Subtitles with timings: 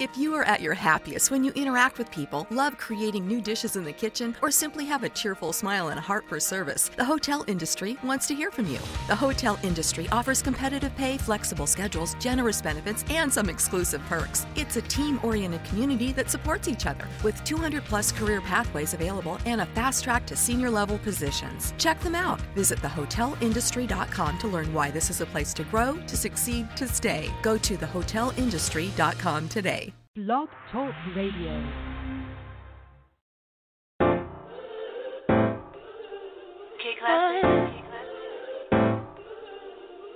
[0.00, 3.74] If you are at your happiest when you interact with people, love creating new dishes
[3.74, 7.04] in the kitchen, or simply have a cheerful smile and a heart for service, the
[7.04, 8.78] hotel industry wants to hear from you.
[9.08, 14.46] The hotel industry offers competitive pay, flexible schedules, generous benefits, and some exclusive perks.
[14.54, 19.40] It's a team oriented community that supports each other with 200 plus career pathways available
[19.46, 21.74] and a fast track to senior level positions.
[21.76, 22.40] Check them out.
[22.54, 27.32] Visit thehotelindustry.com to learn why this is a place to grow, to succeed, to stay.
[27.42, 29.87] Go to thehotelindustry.com today.
[30.26, 31.62] Blog Talk Radio.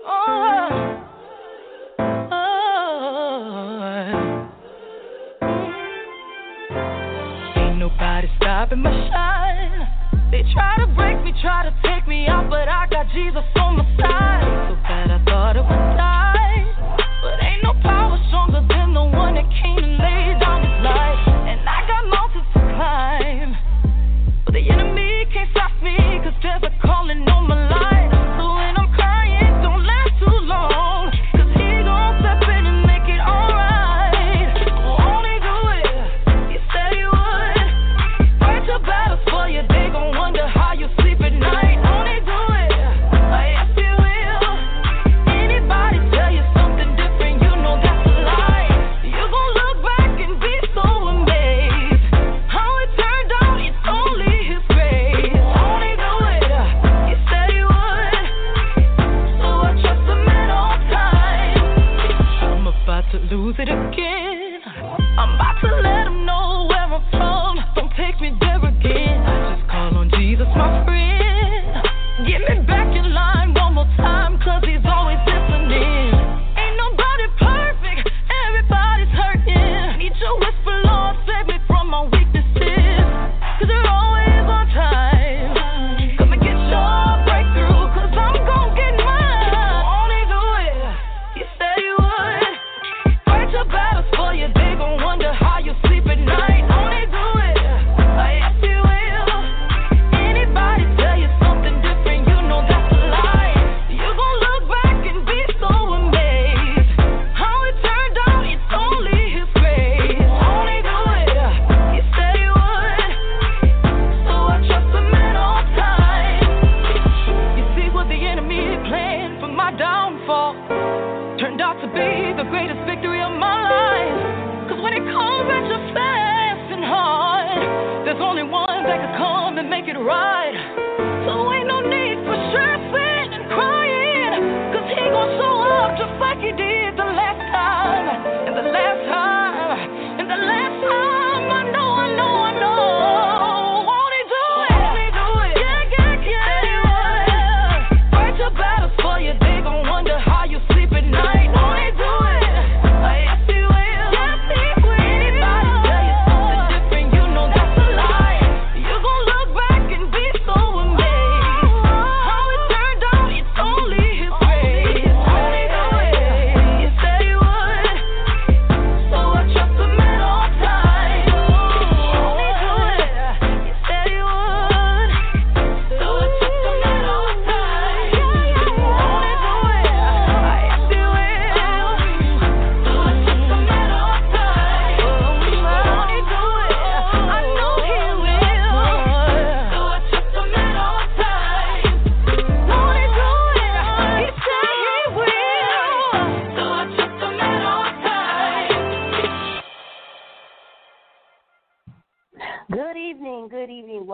[0.04, 0.98] Oh,
[2.32, 2.48] oh.
[7.56, 9.86] Ain't nobody stopping my shine.
[10.32, 13.76] They try to break me, try to take me out, but I got Jesus on
[13.76, 14.68] my side.
[14.68, 16.51] So bad I thought it would die.
[19.42, 21.26] That came and laid down his life.
[21.48, 23.56] And I got mountains to climb.
[24.44, 27.91] But the enemy can't stop me, cause there's a calling on my life.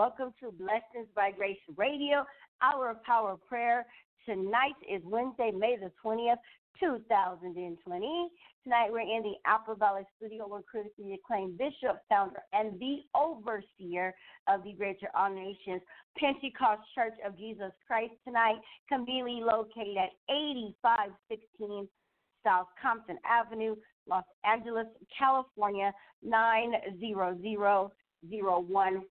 [0.09, 2.25] Welcome to Blessings by Grace Radio,
[2.63, 3.85] Hour of Power Prayer.
[4.25, 6.39] Tonight is Wednesday, May the 20th,
[6.81, 8.31] 2020.
[8.65, 14.15] Tonight we're in the Apple Valley studio with critically acclaimed bishop, founder, and the overseer
[14.49, 15.83] of the Greater All Nations
[16.17, 18.15] Pentecost Church of Jesus Christ.
[18.27, 21.87] Tonight, conveniently located at 8516
[22.43, 23.77] South Compton Avenue,
[24.09, 24.87] Los Angeles,
[25.19, 29.05] California, 90001.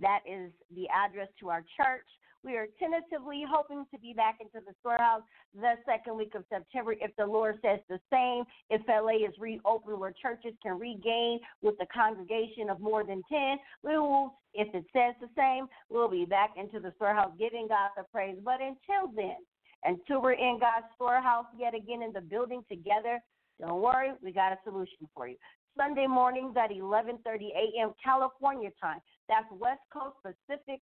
[0.00, 2.06] That is the address to our church.
[2.44, 5.22] We are tentatively hoping to be back into the storehouse
[5.54, 8.44] the second week of September if the Lord says the same.
[8.70, 13.58] If LA is reopened where churches can regain with a congregation of more than 10,
[13.82, 17.90] we will, if it says the same, we'll be back into the storehouse giving God
[17.96, 18.38] the praise.
[18.44, 19.36] But until then,
[19.82, 23.18] until we're in God's storehouse yet again in the building together,
[23.60, 25.36] Don't worry, we got a solution for you.
[25.78, 27.92] Sunday mornings at 11:30 a.m.
[28.02, 28.98] California time.
[29.28, 30.80] That's West Coast Pacific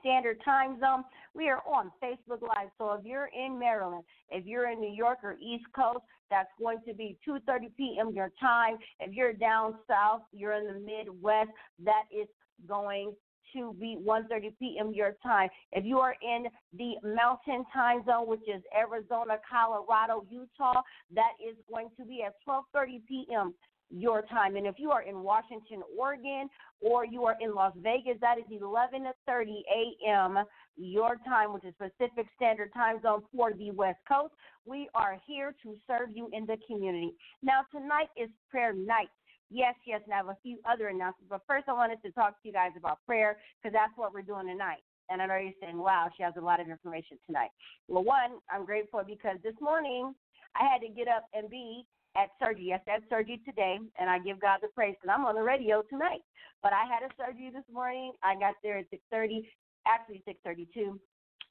[0.00, 1.02] Standard Time Zone.
[1.34, 2.68] We are on Facebook Live.
[2.78, 6.78] So if you're in Maryland, if you're in New York or East Coast, that's going
[6.86, 8.12] to be 2:30 p.m.
[8.14, 8.76] your time.
[9.00, 11.50] If you're down south, you're in the Midwest,
[11.84, 12.28] that is
[12.68, 13.14] going
[13.52, 14.92] to be 1:30 p.m.
[14.94, 15.48] your time.
[15.72, 20.82] If you are in the Mountain Time Zone, which is Arizona, Colorado, Utah,
[21.14, 23.54] that is going to be at 12:30 p.m.
[23.90, 24.56] your time.
[24.56, 26.48] And if you are in Washington, Oregon,
[26.80, 30.44] or you are in Las Vegas, that is 11:30 a.m.
[30.76, 34.34] your time, which is Pacific Standard Time Zone for the West Coast.
[34.64, 37.14] We are here to serve you in the community.
[37.42, 39.08] Now tonight is prayer night.
[39.50, 41.30] Yes, yes, and I have a few other announcements.
[41.30, 44.22] But first, I wanted to talk to you guys about prayer because that's what we're
[44.22, 44.82] doing tonight.
[45.08, 47.50] And I know you're saying, wow, she has a lot of information tonight.
[47.86, 50.14] Well, one, I'm grateful because this morning
[50.58, 51.84] I had to get up and be
[52.16, 52.68] at surgery.
[52.68, 55.82] Yes, had surgery today, and I give God the praise because I'm on the radio
[55.82, 56.24] tonight.
[56.62, 58.12] But I had a surgery this morning.
[58.22, 59.46] I got there at 6:30,
[59.86, 60.98] actually 6:32,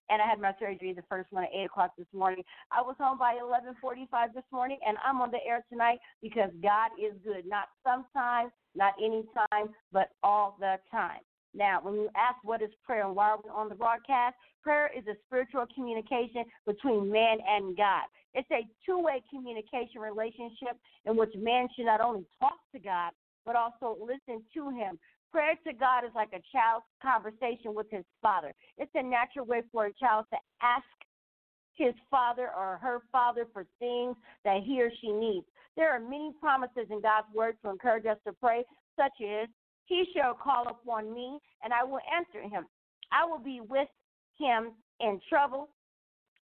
[0.10, 2.44] and I had my surgery, the first one at 8 o'clock this morning.
[2.72, 6.92] I was home by 11:45 this morning, and I'm on the air tonight because God
[7.00, 7.46] is good.
[7.46, 11.22] Not sometimes, not anytime, but all the time.
[11.54, 14.92] Now, when you ask what is prayer and why are we on the broadcast, prayer
[14.96, 18.04] is a spiritual communication between man and God.
[18.36, 23.12] It's a two way communication relationship in which man should not only talk to God,
[23.46, 25.00] but also listen to him.
[25.32, 28.54] Prayer to God is like a child's conversation with his father.
[28.78, 30.86] It's a natural way for a child to ask
[31.76, 35.46] his father or her father for things that he or she needs.
[35.76, 38.64] There are many promises in God's word to encourage us to pray,
[38.96, 39.50] such as,
[39.86, 42.66] He shall call upon me, and I will answer him.
[43.12, 43.90] I will be with
[44.40, 45.70] him in trouble.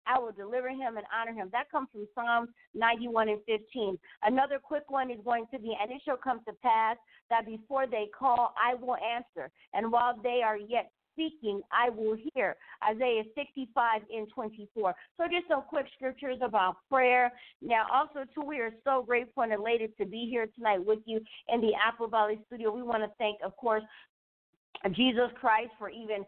[0.06, 1.48] I will deliver him and honor him.
[1.52, 3.98] That comes from Psalms 91 and 15.
[4.22, 6.96] Another quick one is going to be, and it shall come to pass
[7.30, 9.50] that before they call, I will answer.
[9.72, 12.56] And while they are yet speaking, I will hear.
[12.88, 14.94] Isaiah 65 and 24.
[15.16, 17.32] So just some quick scriptures about prayer.
[17.60, 21.20] Now, also, too, we are so grateful and elated to be here tonight with you
[21.48, 22.74] in the Apple Valley studio.
[22.74, 23.82] We want to thank, of course,
[24.90, 26.24] Jesus Christ for even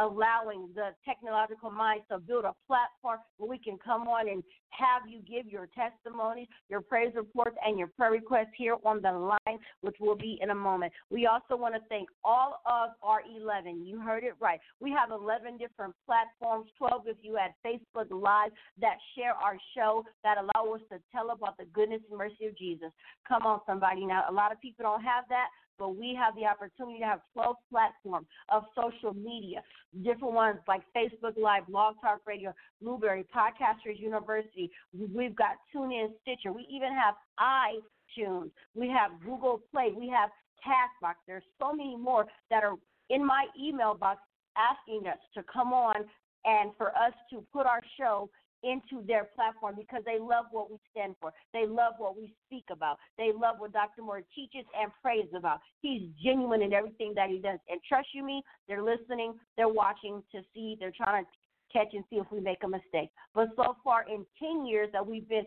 [0.00, 5.02] allowing the technological minds to build a platform where we can come on and have
[5.08, 9.58] you give your testimonies, your praise reports, and your prayer requests here on the line,
[9.82, 10.92] which will be in a moment.
[11.10, 13.84] We also want to thank all of our 11.
[13.84, 14.60] You heard it right.
[14.80, 20.04] We have 11 different platforms, 12 if you had Facebook Live that share our show,
[20.24, 22.90] that allow us to tell about the goodness and mercy of Jesus.
[23.28, 24.06] Come on, somebody.
[24.06, 25.48] Now, a lot of people don't have that,
[25.80, 29.62] but we have the opportunity to have 12 platforms of social media,
[30.04, 34.70] different ones like Facebook Live, Blog Talk Radio, Blubrry, Podcasters University.
[34.92, 36.52] We've got TuneIn, Stitcher.
[36.52, 38.50] We even have iTunes.
[38.74, 39.92] We have Google Play.
[39.98, 40.28] We have
[40.64, 41.14] Castbox.
[41.26, 42.74] There's so many more that are
[43.08, 44.20] in my email box
[44.56, 45.96] asking us to come on
[46.44, 48.28] and for us to put our show
[48.62, 51.32] into their platform because they love what we stand for.
[51.52, 52.98] They love what we speak about.
[53.18, 54.02] They love what Dr.
[54.02, 55.60] Moore teaches and prays about.
[55.80, 57.58] He's genuine in everything that he does.
[57.68, 61.30] And trust you me, they're listening, they're watching to see, they're trying to
[61.72, 63.10] catch and see if we make a mistake.
[63.34, 65.44] But so far in 10 years that we've been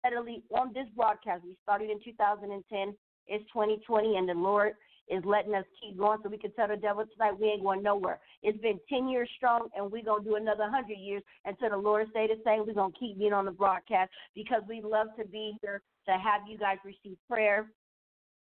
[0.00, 2.94] steadily on this broadcast, we started in 2010,
[3.28, 4.72] it's 2020, and the Lord
[5.08, 7.82] is letting us keep going so we can tell the devil tonight we ain't going
[7.82, 8.18] nowhere.
[8.42, 11.76] It's been 10 years strong, and we're going to do another 100 years until the
[11.76, 12.66] Lord say the same.
[12.66, 16.12] We're going to keep being on the broadcast because we love to be here to
[16.12, 17.70] have you guys receive prayer.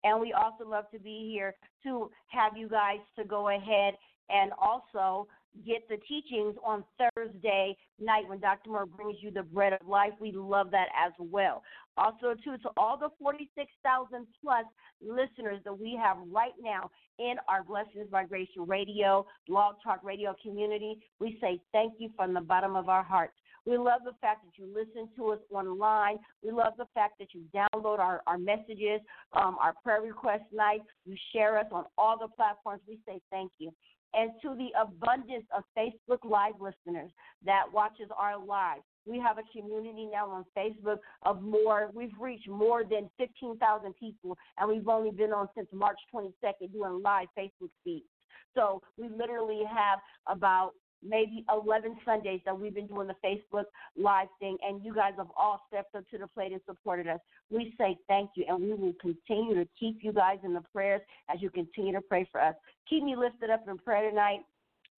[0.03, 1.53] And we also love to be here
[1.83, 3.93] to have you guys to go ahead
[4.29, 5.27] and also
[5.65, 6.83] get the teachings on
[7.15, 8.69] Thursday night when Dr.
[8.69, 10.11] Moore brings you the bread of life.
[10.19, 11.63] We love that as well.
[11.97, 14.65] Also, too, to all the 46,000 plus
[15.01, 20.33] listeners that we have right now in our Blessings by Grace Radio, Blog Talk Radio
[20.41, 23.33] community, we say thank you from the bottom of our hearts.
[23.65, 26.17] We love the fact that you listen to us online.
[26.43, 29.01] We love the fact that you download our, our messages,
[29.33, 30.85] um, our prayer request nights.
[31.05, 32.81] You share us on all the platforms.
[32.87, 33.71] We say thank you
[34.13, 37.11] and to the abundance of Facebook Live listeners
[37.45, 38.81] that watches our live.
[39.05, 44.37] We have a community now on Facebook of more, we've reached more than 15,000 people,
[44.59, 48.05] and we've only been on since March 22nd doing live Facebook feeds.
[48.53, 53.65] So we literally have about maybe 11 Sundays that we've been doing the Facebook
[53.97, 57.19] live thing, and you guys have all stepped up to the plate and supported us.
[57.49, 61.01] We say thank you, and we will continue to keep you guys in the prayers
[61.33, 62.55] as you continue to pray for us.
[62.89, 64.41] Keep me lifted up in prayer tonight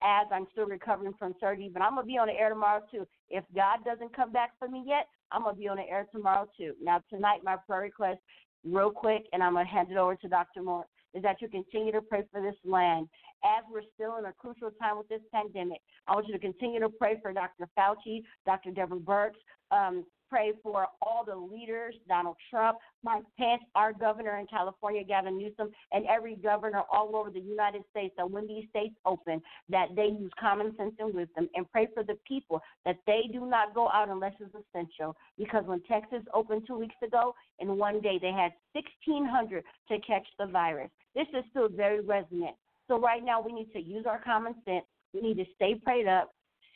[0.02, 1.70] as I'm still recovering from surgery.
[1.72, 3.06] But I'm gonna be on the air tomorrow too.
[3.30, 6.46] If God doesn't come back for me yet, I'm gonna be on the air tomorrow
[6.56, 6.74] too.
[6.82, 8.20] Now tonight, my prayer request,
[8.64, 10.62] real quick, and I'm gonna hand it over to Dr.
[10.62, 13.08] Moore, is that you continue to pray for this land
[13.44, 15.80] as we're still in a crucial time with this pandemic.
[16.06, 17.68] I want you to continue to pray for Dr.
[17.78, 18.70] Fauci, Dr.
[18.70, 19.32] Deborah Birx,
[19.70, 25.38] um, pray for all the leaders, Donald Trump, Mike Pence, our governor in California, Gavin
[25.38, 29.88] Newsom, and every governor all over the United States that when these states open, that
[29.96, 33.74] they use common sense and wisdom and pray for the people that they do not
[33.74, 35.16] go out unless it's essential.
[35.38, 40.26] Because when Texas opened two weeks ago, in one day they had 1,600 to catch
[40.38, 40.90] the virus.
[41.14, 42.56] This is still very resonant.
[42.88, 44.84] So right now we need to use our common sense.
[45.12, 46.32] We need to stay prayed up,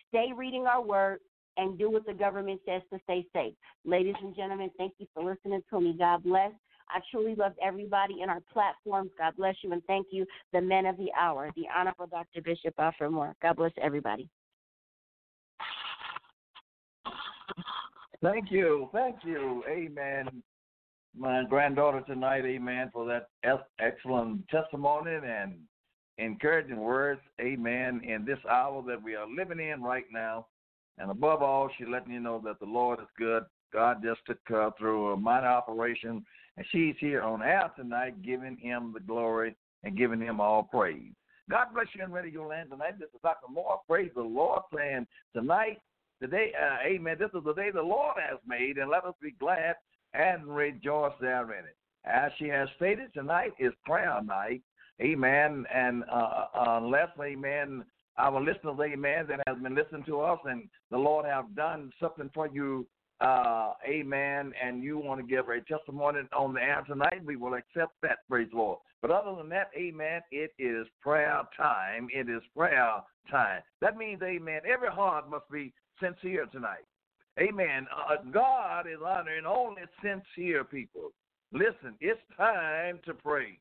[0.08, 1.20] stay reading our word,
[1.58, 3.52] and do what the government says to stay safe.
[3.84, 5.94] Ladies and gentlemen, thank you for listening to me.
[5.98, 6.52] God bless.
[6.88, 9.10] I truly love everybody in our platforms.
[9.18, 10.24] God bless you and thank you,
[10.54, 12.40] the men of the hour, the Honorable Dr.
[12.40, 13.34] Bishop Alfred Moore.
[13.42, 14.30] God bless everybody.
[18.22, 18.88] Thank you.
[18.92, 19.62] Thank you.
[19.68, 20.42] Amen.
[21.16, 23.28] My granddaughter tonight, amen, for that
[23.80, 25.54] excellent testimony and
[26.18, 30.46] encouraging words, amen, in this hour that we are living in right now.
[30.98, 33.44] And above all, she's letting you know that the Lord is good.
[33.72, 36.24] God just took her through a minor operation,
[36.56, 41.12] and she's here on air tonight giving him the glory and giving him all praise.
[41.50, 42.98] God bless you in Radio Land tonight.
[42.98, 43.50] This is Dr.
[43.50, 43.80] Moore.
[43.88, 45.78] Praise the Lord, saying tonight,
[46.20, 49.30] today, uh, amen, this is the day the Lord has made, and let us be
[49.32, 49.76] glad
[50.14, 51.64] and rejoice therein.
[52.04, 54.62] As she has stated, tonight is prayer night,
[55.00, 57.84] amen, and uh, uh unless, amen,
[58.18, 62.30] our listeners, amen, that has been listening to us and the Lord have done something
[62.34, 62.86] for you,
[63.20, 67.54] uh, amen, and you want to give a testimony on the air tonight, we will
[67.54, 68.78] accept that, praise Lord.
[69.02, 72.08] But other than that, amen, it is prayer time.
[72.12, 73.62] It is prayer time.
[73.80, 76.84] That means, amen, every heart must be sincere tonight.
[77.40, 77.86] Amen.
[77.96, 81.12] Uh, God is honoring only sincere people.
[81.52, 83.58] Listen, it's time to pray.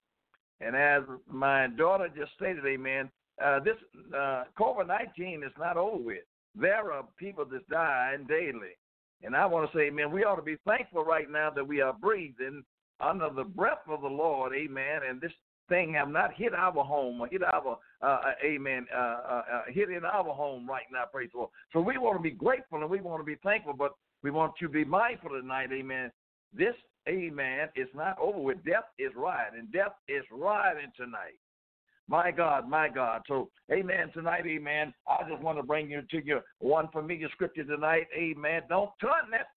[0.61, 3.09] And as my daughter just stated, amen,
[3.43, 3.75] uh, this
[4.15, 6.23] uh, COVID 19 is not over with.
[6.55, 8.75] There are people that dying daily.
[9.23, 11.81] And I want to say, man, we ought to be thankful right now that we
[11.81, 12.63] are breathing
[12.99, 15.01] under the breath of the Lord, amen.
[15.07, 15.31] And this
[15.69, 20.05] thing have not hit our home or hit our, uh, uh amen, uh, hit in
[20.05, 21.51] our home right now, praise the Lord.
[21.73, 24.53] So we want to be grateful and we want to be thankful, but we want
[24.59, 26.11] to be mindful tonight, amen.
[26.53, 26.75] This,
[27.07, 28.63] amen, is not over with.
[28.65, 29.67] Death is riding.
[29.71, 31.37] Death is riding tonight.
[32.07, 33.21] My God, my God.
[33.27, 34.11] So, amen.
[34.13, 34.93] Tonight, amen.
[35.07, 38.07] I just want to bring you to your one familiar scripture tonight.
[38.15, 38.61] Amen.
[38.69, 39.47] Don't turn that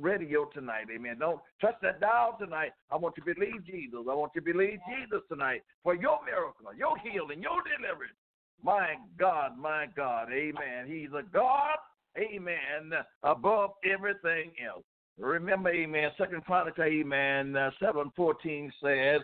[0.00, 0.86] radio tonight.
[0.94, 1.16] Amen.
[1.18, 2.72] Don't touch that dial tonight.
[2.90, 4.00] I want you to believe Jesus.
[4.10, 8.16] I want you to believe Jesus tonight for your miracle, your healing, your deliverance.
[8.64, 10.28] My God, my God.
[10.32, 10.86] Amen.
[10.86, 11.76] He's a God.
[12.18, 12.92] Amen.
[13.22, 14.84] Above everything else.
[15.18, 19.20] Remember, amen, Second Chronicle, amen, uh, 714 says,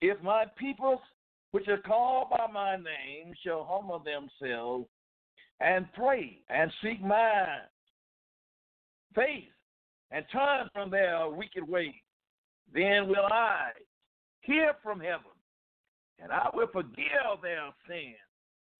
[0.00, 1.00] If my people
[1.56, 4.86] which are called by my name shall humble themselves
[5.60, 7.46] and pray and seek my
[9.14, 9.44] face
[10.10, 11.94] and turn from their wicked ways.
[12.74, 13.70] Then will I
[14.40, 15.32] hear from heaven,
[16.22, 18.16] and I will forgive their sin,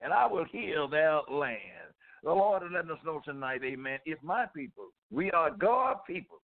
[0.03, 1.95] and I will heal their land.
[2.25, 4.01] The Lord is letting us know tonight, amen.
[4.05, 6.43] If my people, we are God peoples.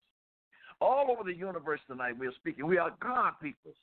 [0.80, 2.66] All over the universe tonight, we are speaking.
[2.66, 3.76] We are God peoples.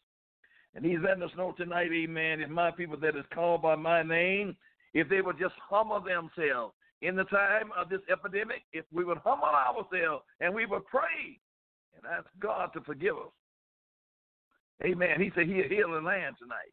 [0.75, 4.03] And he's letting us know tonight, amen, if my people that is called by my
[4.03, 4.55] name,
[4.93, 9.17] if they would just humble themselves in the time of this epidemic, if we would
[9.23, 11.39] humble ourselves and we would pray
[11.95, 13.31] and ask God to forgive us.
[14.83, 15.19] Amen.
[15.19, 16.71] He said he'll heal the land tonight.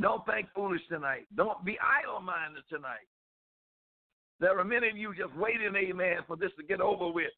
[0.00, 1.26] Don't think foolish tonight.
[1.36, 3.08] Don't be idle minded tonight.
[4.40, 7.32] There are many of you just waiting, amen, for this to get over with.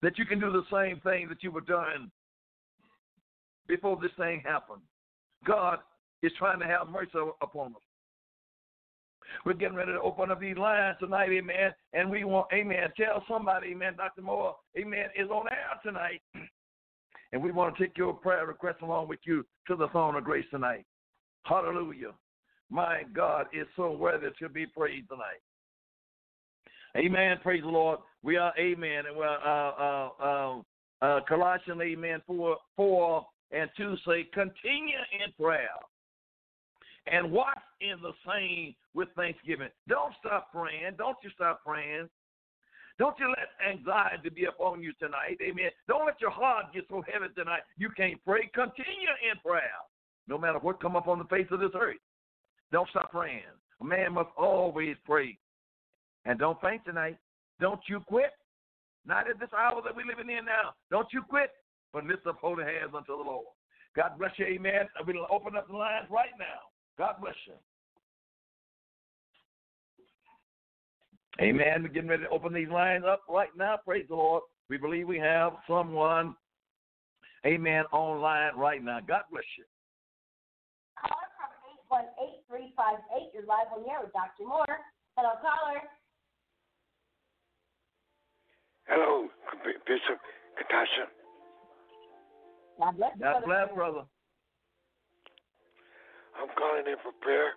[0.00, 2.10] That you can do the same thing that you were doing
[3.68, 4.82] before this thing happened.
[5.46, 5.78] God
[6.22, 7.82] is trying to have mercy upon us.
[9.44, 11.72] We're getting ready to open up these lines tonight, amen.
[11.94, 14.22] And we want, amen, tell somebody, amen, Dr.
[14.22, 16.20] Moore, amen, is on air tonight.
[17.34, 20.24] And we want to take your prayer request along with you to the throne of
[20.24, 20.84] grace tonight.
[21.44, 22.12] Hallelujah.
[22.68, 25.40] My God is so worthy to be praised tonight.
[26.94, 27.38] Amen.
[27.42, 28.00] Praise the Lord.
[28.22, 29.04] We are, amen.
[29.08, 30.60] And we're, uh, uh, uh,
[31.00, 35.68] uh, Colossians, amen, 4, 4 and to say, continue in prayer
[37.06, 39.68] and watch in the same with thanksgiving.
[39.88, 40.94] Don't stop praying.
[40.98, 42.08] Don't you stop praying.
[42.98, 45.38] Don't you let anxiety be upon you tonight.
[45.42, 45.70] Amen.
[45.88, 48.50] Don't let your heart get so heavy tonight you can't pray.
[48.54, 49.62] Continue in prayer.
[50.28, 51.96] No matter what come up on the face of this earth.
[52.70, 53.42] Don't stop praying.
[53.80, 55.36] A man must always pray.
[56.24, 57.18] And don't faint tonight.
[57.60, 58.30] Don't you quit.
[59.04, 60.74] Not at this hour that we're living in now.
[60.90, 61.50] Don't you quit,
[61.92, 63.46] but lift up holy hands unto the Lord.
[63.94, 64.46] God bless you.
[64.46, 64.88] Amen.
[65.06, 66.70] We'll open up the lines right now.
[66.98, 67.54] God bless you.
[71.40, 71.82] Amen.
[71.82, 73.78] We're getting ready to open these lines up right now.
[73.84, 74.42] Praise the Lord.
[74.68, 76.34] We believe we have someone,
[77.46, 79.00] amen, online right now.
[79.06, 79.64] God bless you.
[81.00, 81.28] Caller
[81.88, 84.48] from 818 You're live on the air with Dr.
[84.48, 84.80] Moore.
[85.16, 85.80] Hello, caller.
[88.88, 89.28] Hello,
[89.86, 90.20] Bishop
[90.56, 91.21] Katasha.
[92.82, 93.22] God bless you.
[93.22, 94.02] God bless, brother.
[96.34, 97.52] I'm calling in for prayer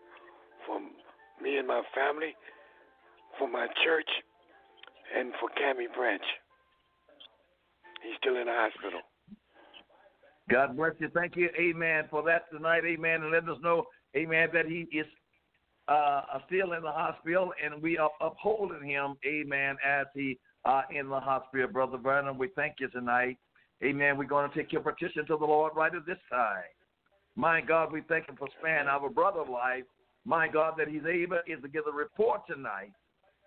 [0.68, 0.80] for
[1.42, 2.36] me and my family,
[3.40, 4.10] for my church,
[5.18, 6.22] and for Cammy Branch.
[8.04, 9.02] He's still in the hospital.
[10.50, 11.10] God bless you.
[11.16, 13.24] Thank you, amen, for that tonight, amen.
[13.24, 15.08] And let us know, amen, that he is
[15.88, 21.10] uh, still in the hospital and we are upholding him, amen, as he uh, in
[21.10, 22.38] the hospital, Brother Vernon.
[22.38, 23.38] We thank you tonight.
[23.84, 24.18] Amen.
[24.18, 26.64] We're going to take your petition to the Lord right at this time.
[27.36, 29.84] My God, we thank him for sparing our brother life.
[30.24, 32.94] My God, that he's able is to give a report tonight.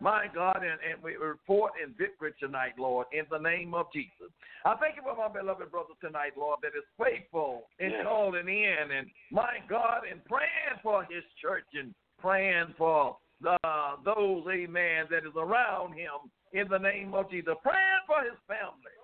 [0.01, 4.31] My God, and, and we report in victory tonight, Lord, in the name of Jesus.
[4.65, 8.05] I thank you for my beloved brother tonight, Lord, that is faithful in Yes.
[8.05, 13.17] calling in and, my God, and praying for his church and praying for
[13.65, 17.55] uh, those, amen, that is around him in the name of Jesus.
[17.63, 18.98] Praying for his family.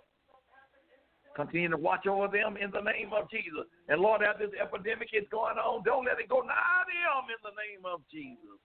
[1.34, 3.66] Continue to watch over them in the name of Jesus.
[3.88, 7.40] And Lord, as this epidemic is going on, don't let it go nigh them in
[7.42, 8.58] the name of Jesus.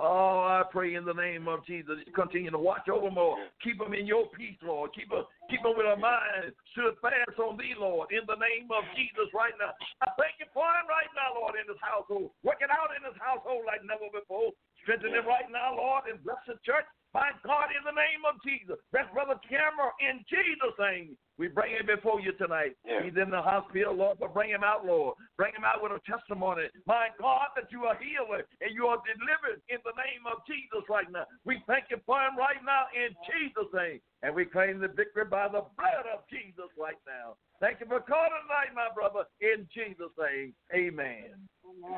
[0.00, 2.00] Oh, I pray in the name of Jesus.
[2.16, 3.44] Continue to watch over them, Lord.
[3.60, 4.96] Keep them in your peace, Lord.
[4.96, 8.72] Keep them, keep them with a mind stood fast on thee, Lord, in the name
[8.72, 9.76] of Jesus right now.
[10.00, 12.32] I thank you for him right now, Lord, in his household.
[12.40, 14.56] Work it out in his household like never before.
[14.80, 16.88] Strengthen him right now, Lord, and bless the church.
[17.12, 18.78] By God, in the name of Jesus.
[18.94, 21.18] Bless Brother Cameron in Jesus' name.
[21.40, 22.76] We bring him before you tonight.
[22.84, 23.00] Yeah.
[23.00, 25.16] He's in the hospital, Lord, but bring him out, Lord.
[25.40, 26.68] Bring him out with a testimony.
[26.84, 30.84] My God, that you are healer and you are delivered in the name of Jesus
[30.92, 31.24] right now.
[31.48, 34.04] We thank you for him right now in Jesus' name.
[34.20, 37.40] And we claim the victory by the blood of Jesus right now.
[37.56, 40.52] Thank you for calling tonight, my brother, in Jesus' name.
[40.76, 41.40] Amen.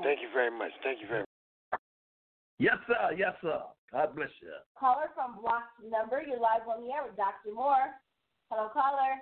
[0.07, 0.71] Thank you very much.
[0.87, 1.83] Thank you very much.
[2.63, 3.11] Yes, sir.
[3.19, 3.59] Yes, sir.
[3.91, 4.55] God bless you.
[4.79, 6.23] Caller from blocked number.
[6.23, 7.51] You're live on the air with Dr.
[7.51, 7.91] Moore.
[8.55, 9.17] Hello, caller.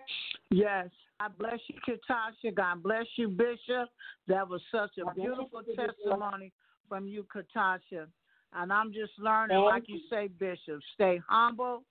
[0.50, 0.88] Yes.
[1.20, 2.52] God bless you, Katasha.
[2.52, 3.88] God bless you, Bishop.
[4.26, 6.52] That was such a you, beautiful testimony
[6.88, 8.06] from you, Katasha.
[8.54, 11.84] And I'm just learning, Thank like you say, Bishop, stay humble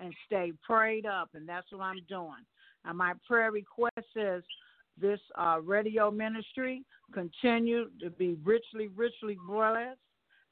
[0.00, 1.30] and stay prayed up.
[1.32, 2.44] And that's what I'm doing.
[2.84, 4.44] And my prayer request is
[5.00, 9.98] this uh, radio ministry continue to be richly, richly blessed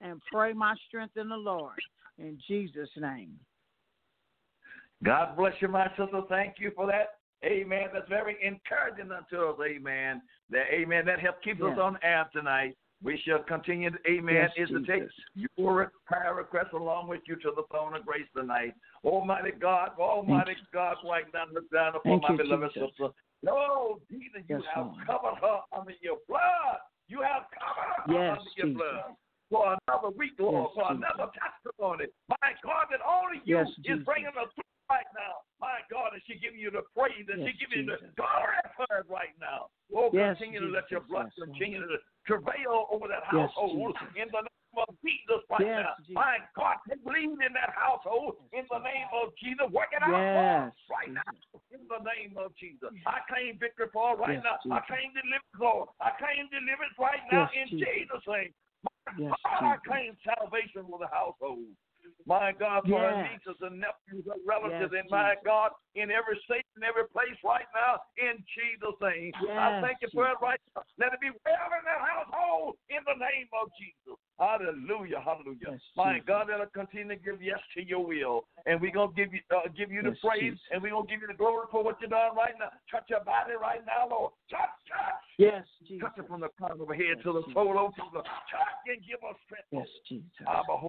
[0.00, 1.78] and pray my strength in the Lord.
[2.18, 3.38] In Jesus' name.
[5.04, 6.22] God bless you, my sister.
[6.28, 7.14] Thank you for that.
[7.44, 7.88] Amen.
[7.92, 9.58] That's very encouraging unto us.
[9.66, 10.20] Amen.
[10.50, 11.06] That amen.
[11.06, 11.78] That helps keep us Yes.
[11.78, 12.76] on air tonight.
[13.02, 13.90] We shall continue.
[14.06, 14.34] Amen.
[14.34, 15.08] Yes, is to take
[15.56, 18.74] your prayer request along with you to the throne of grace tonight.
[19.04, 22.90] Almighty God, Almighty God, right now, look down upon Thank my you, beloved Jesus.
[22.90, 23.08] sister.
[23.42, 25.06] No, Jesus, you Yes, have Lord.
[25.06, 26.78] covered her under your blood.
[27.08, 28.82] You have covered her Yes, under your Jesus.
[28.82, 29.16] blood.
[29.48, 32.04] For another week, Lord, Yes, for another testimony.
[32.28, 34.04] My God, that only you Yes, is Jesus.
[34.04, 35.46] bringing us through right now.
[35.62, 38.18] My God, is she giving you the praise Is Yes, she giving you the Jesus.
[38.18, 39.70] glory for it right now.
[39.94, 44.18] Oh, Yes, continue to let your blood Yes, continue to travail over that household Jesus.
[44.18, 45.94] in the name of Jesus right now.
[46.02, 46.18] Jesus.
[46.18, 49.70] My God, lead in that household in the name of Jesus.
[49.70, 51.22] Work it out Lord, right Jesus.
[51.22, 51.32] now
[51.70, 52.90] in the name of Jesus.
[53.06, 54.58] I claim victory for right now.
[54.74, 55.86] I claim deliverance, Lord.
[56.02, 57.86] I claim deliverance right now in Jesus.
[57.86, 58.52] Jesus' name.
[59.18, 61.74] Yes, God, I claim salvation for the household.
[62.26, 63.30] My God, for Yes.
[63.32, 65.44] nieces and nephews and relatives, Yes, and my Jesus.
[65.44, 69.32] God, in every state and every place right now, in Jesus' name.
[69.58, 70.82] I thank you for it right now.
[70.98, 74.18] Let it be well in that household in the name of Jesus.
[74.38, 75.76] Hallelujah, hallelujah.
[75.76, 76.26] Yes, my Jesus.
[76.26, 79.40] God, let us continue to give yes to your will, and we're gonna give you
[79.52, 80.64] uh, give you the Yes, praise, Jesus.
[80.72, 82.72] and we're gonna give you the glory for what you're doing right now.
[82.90, 84.32] Touch your body right now, Lord.
[84.48, 85.24] Touch, touch.
[85.36, 86.08] Yes, Jesus.
[86.08, 88.22] Touch it from the crown of her head Yes, to the sole of her.
[88.24, 89.68] Touch and give us strength.
[89.72, 90.46] Yes, Jesus.
[90.48, 90.80] Abba,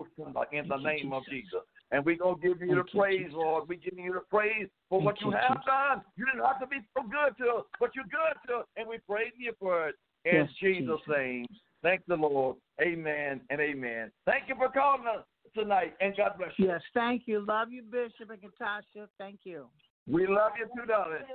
[0.52, 1.68] in the name of Jesus.
[1.92, 1.98] Jesus.
[1.98, 3.68] And we're going to give you the praise, Lord.
[3.68, 6.02] We're giving you the praise for what you you, have done.
[6.16, 8.88] You didn't have to be so good to us, but you're good to us, and
[8.88, 9.96] we praise you for it.
[10.24, 11.02] In Yes, Jesus' Jesus.
[11.08, 11.46] name.
[11.82, 12.58] Thank the Lord.
[12.82, 14.12] Amen and amen.
[14.26, 15.26] Thank you for calling us
[15.56, 16.68] tonight, and God bless you.
[16.68, 17.44] Yes, thank you.
[17.46, 19.08] Love you, Bishop and Katasha.
[19.18, 19.66] Thank you.
[20.08, 21.26] We love you too, darling.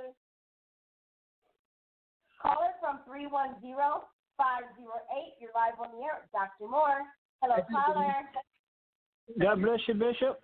[2.41, 3.75] Caller from 310.
[4.37, 5.33] 508.
[5.41, 6.21] You're live on the air.
[6.31, 6.69] Dr.
[6.69, 7.01] Moore.
[7.41, 8.13] Hello, caller.
[9.39, 10.39] God bless you, Bishop.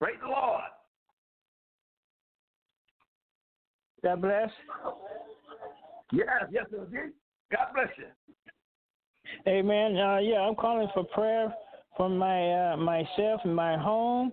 [0.00, 0.62] Praise the Lord.
[4.04, 4.50] God bless.
[6.12, 7.12] Yes, yes, indeed.
[7.50, 8.04] God bless you.
[9.48, 9.96] Amen.
[9.96, 11.52] Uh, yeah, I'm calling for prayer
[11.96, 14.32] for my uh, myself and my home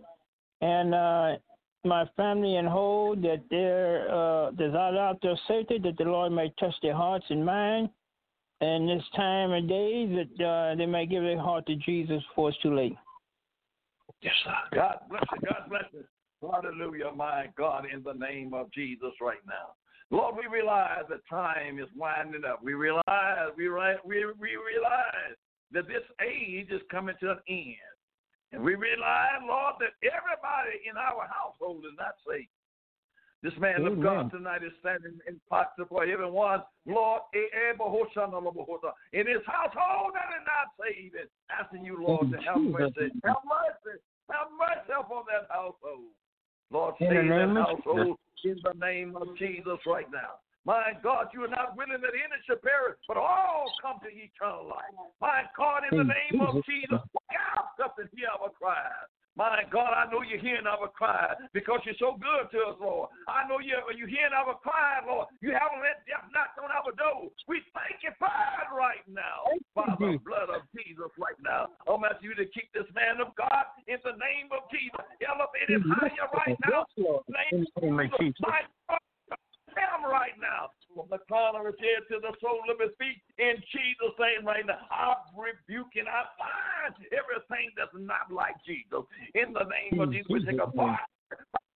[0.61, 1.37] and uh,
[1.85, 6.53] my family and whole that they're uh, that out there safety, that the Lord may
[6.59, 7.91] touch their hearts and minds.
[8.61, 12.49] And this time of day that uh, they may give their heart to Jesus before
[12.49, 12.95] it's too late.
[14.23, 14.55] Yes, sir.
[14.73, 15.41] God bless you.
[15.47, 16.03] God bless you.
[16.41, 19.75] Hallelujah, my God, in the name of Jesus right now.
[20.11, 22.63] Lord, we realize that time is winding up.
[22.63, 25.35] We realize, we, we, we realize
[25.71, 27.95] that this age is coming to an end.
[28.51, 32.47] And we realize, Lord, that everybody in our household is not safe.
[33.41, 33.91] This man Amen.
[33.91, 37.73] of God tonight is standing in posture for everyone, Lord, eh, eh,
[39.11, 41.15] in his household that is not saved.
[41.19, 43.11] And asking you, Lord, to have mercy.
[43.25, 43.99] Have mercy.
[44.31, 46.13] Have mercy upon that household.
[46.71, 50.41] Lord, save that household in the name of Jesus right now.
[50.65, 54.67] My God, you are not willing that any should perish, but all come to eternal
[54.67, 54.95] life.
[55.19, 59.11] My God, in the name of Jesus, look out and hear our cries.
[59.33, 63.09] My God, I know you're hearing our cry because you're so good to us, Lord.
[63.25, 65.25] I know you're, you're hearing our cry, Lord.
[65.41, 67.33] You haven't let death knock on our door.
[67.49, 71.73] We thank you it right now, by the blood of Jesus right now.
[71.89, 75.01] I'm asking you to keep this man of God in the name of Jesus.
[75.25, 76.85] Elevate him higher right now.
[77.49, 78.37] Name of Jesus.
[78.37, 79.01] My God,
[79.73, 80.69] him right now.
[80.93, 84.45] From the crown of his head to the sole of his feet, in Jesus' name
[84.45, 84.77] right now.
[84.93, 86.62] I rebuke and I bind
[87.11, 89.05] everything that's not like Jesus.
[89.35, 90.99] In the name of mm, Jesus, we take a part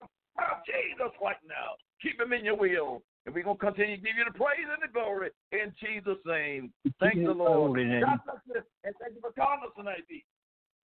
[0.03, 0.09] of
[0.41, 1.79] oh, Jesus right now.
[2.01, 3.01] Keep him in your will.
[3.25, 6.21] And we're going to continue to give you the praise and the glory in Jesus'
[6.23, 6.71] name.
[6.99, 7.75] Thank the Lord.
[7.75, 8.61] God bless you.
[8.87, 10.23] And thank you for calling us tonight, B.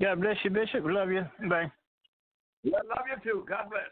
[0.02, 0.84] God bless you, Bishop.
[0.84, 1.24] Love you.
[1.48, 1.72] Bye.
[2.64, 3.46] Yeah, love you too.
[3.48, 3.88] God bless.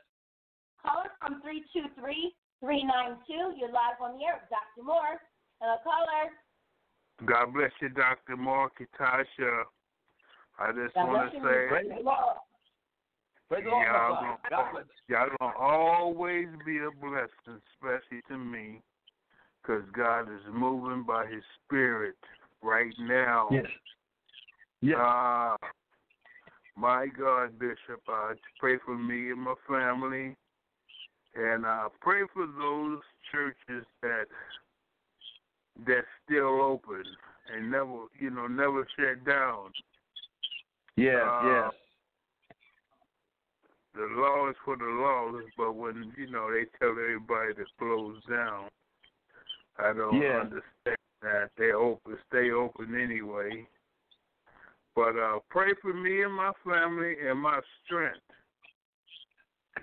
[0.83, 3.55] Caller from 323 392.
[3.55, 4.43] You're live on the air.
[4.51, 4.83] Dr.
[4.83, 5.21] Moore.
[5.61, 6.35] Hello, caller.
[7.23, 8.35] God bless you, Dr.
[8.35, 9.63] Moore, Katasha.
[10.59, 12.37] I just want to say, Praise the Lord.
[13.49, 13.87] Praise the Lord.
[13.87, 18.81] Y'all, gonna, y'all gonna always be a blessing, especially to me,
[19.61, 22.15] because God is moving by His Spirit
[22.61, 23.47] right now.
[23.51, 23.65] Yes.
[24.81, 24.97] Yes.
[24.99, 25.55] Uh,
[26.77, 30.35] my God, Bishop, uh, pray for me and my family.
[31.35, 32.99] And uh, pray for those
[33.31, 34.25] churches that
[35.87, 37.03] that's still open
[37.53, 39.71] and never, you know, never shut down.
[40.97, 41.71] Yes, uh, yes.
[43.93, 48.21] The law is for the lawless, but when you know they tell everybody to close
[48.29, 48.69] down,
[49.77, 50.43] I don't yes.
[50.43, 51.49] understand that.
[51.57, 53.67] They open, stay open anyway.
[54.95, 58.19] But uh, pray for me and my family and my strength.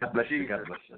[0.01, 0.47] God bless you.
[0.47, 0.97] God bless you.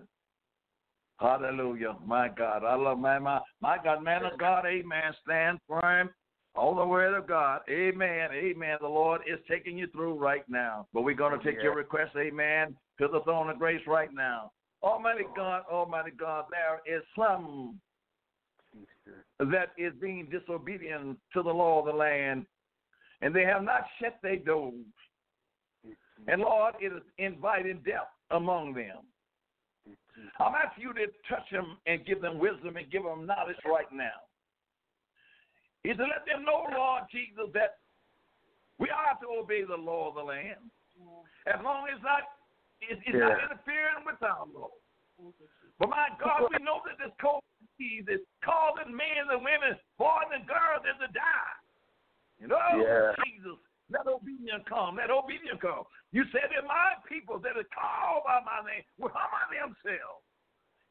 [1.18, 1.96] Hallelujah.
[2.04, 2.64] My God.
[2.64, 4.64] I love my, my, my God, man of God.
[4.66, 5.12] Amen.
[5.24, 6.10] Stand firm
[6.54, 7.60] on the word of God.
[7.68, 8.28] Amen.
[8.32, 8.78] Amen.
[8.80, 10.86] The Lord is taking you through right now.
[10.92, 11.64] But we're going to take yeah.
[11.64, 14.52] your request, amen, to the throne of grace right now.
[14.82, 17.78] Almighty God, Almighty God, there is some
[19.38, 22.46] that is being disobedient to the law of the land,
[23.20, 24.74] and they have not shut their doors.
[26.28, 28.98] And Lord, it is inviting death among them.
[30.38, 33.90] I'm asking you to touch them and give them wisdom and give them knowledge right
[33.92, 34.20] now.
[35.84, 37.80] Is to let them know, Lord Jesus, that
[38.76, 40.60] we are to obey the law of the land.
[41.48, 42.28] As long as not,
[42.84, 43.32] it's, it's yeah.
[43.32, 44.68] not interfering with our law.
[45.80, 47.40] But my God, we know that this cold
[47.80, 51.56] disease is causing men and women, boys and girls, to die.
[52.40, 53.16] You know, yeah.
[53.24, 53.56] Jesus,
[53.88, 54.96] let obedience come.
[54.96, 55.88] Let obedience come.
[56.12, 60.24] You said that my people that are called by my name will humble themselves.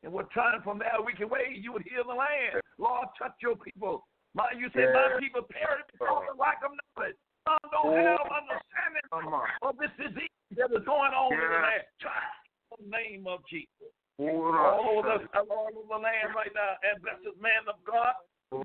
[0.01, 2.61] And we're trying from there we can wait, you would heal the land.
[2.77, 4.05] Lord, touch your people.
[4.37, 7.17] My, you said my people perish because of lack of knowledge.
[7.49, 9.05] Some don't have understanding
[9.65, 11.41] of this disease that is going on yeah.
[11.41, 11.85] in the land.
[12.69, 13.89] In the name of Jesus.
[14.19, 16.77] All over, the, all over the land right now.
[16.85, 18.13] And bless this man of God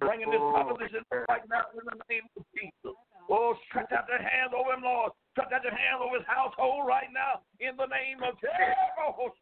[0.00, 2.96] bringing this proposition right now in the name of Jesus.
[3.28, 5.12] Oh, stretch out your hand over him, Lord.
[5.32, 8.76] Stretch out your hand over his household right now in the name of Jesus.
[9.00, 9.32] Oh,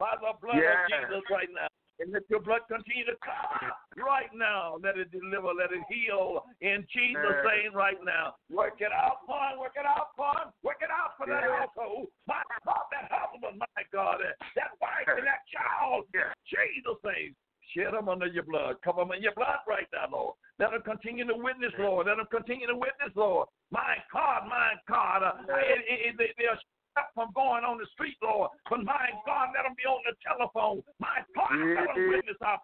[0.00, 0.84] By the blood yeah.
[0.84, 1.68] of Jesus right now.
[2.00, 3.68] And let your blood continue to come
[4.00, 4.80] right now.
[4.80, 8.40] Let it deliver, let it heal in Jesus' name right now.
[8.48, 9.60] Work it out, Paul.
[9.60, 10.48] Work it out, Paul.
[10.64, 12.08] Work it out for that household.
[12.24, 14.16] My God, that husband, my God,
[14.56, 16.08] that wife and that child.
[16.16, 16.32] Yeah.
[16.48, 17.36] Jesus' name.
[17.76, 18.80] Shed them under your blood.
[18.82, 20.34] Cover them in your blood right now, Lord.
[20.58, 22.08] Let them continue to witness, Lord.
[22.08, 23.46] Let them continue to witness, Lord.
[23.70, 25.22] My God, my God.
[25.22, 25.36] Uh,
[25.68, 26.58] it, it, it, they are
[26.92, 28.50] stopped from going on the street, Lord.
[28.68, 30.82] But my God, let them be on the telephone.
[30.98, 32.60] My God, let them witness our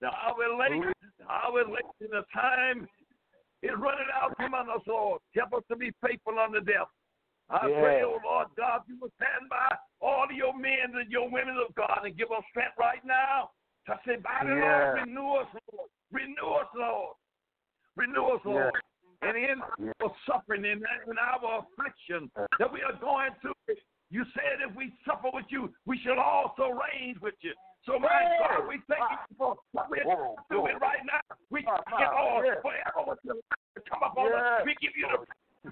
[0.00, 0.94] now, our late,
[1.28, 2.86] our late in the time
[3.62, 5.20] is running out from us, Lord.
[5.34, 6.86] Help us to be faithful unto death.
[7.50, 7.80] I Yeah.
[7.80, 11.56] pray, oh Lord God, you will stand by all of your men and your women
[11.56, 13.50] of God and give us strength right now
[13.86, 14.94] to say, by the Yeah.
[14.94, 15.90] Lord, renew us, Lord.
[16.12, 17.16] Renew us, Lord.
[17.96, 18.82] Renew us, Lord.
[19.22, 19.58] And in
[20.00, 23.76] our suffering, and in our affliction that we are going through,
[24.10, 27.52] you said if we suffer with you, we shall also reign with you.
[27.84, 30.04] So, my God, we thank you for what we're
[30.50, 31.36] doing right now.
[31.50, 34.62] We uh, you, Lord, forever with to come upon us.
[34.64, 35.08] We give you
[35.64, 35.70] the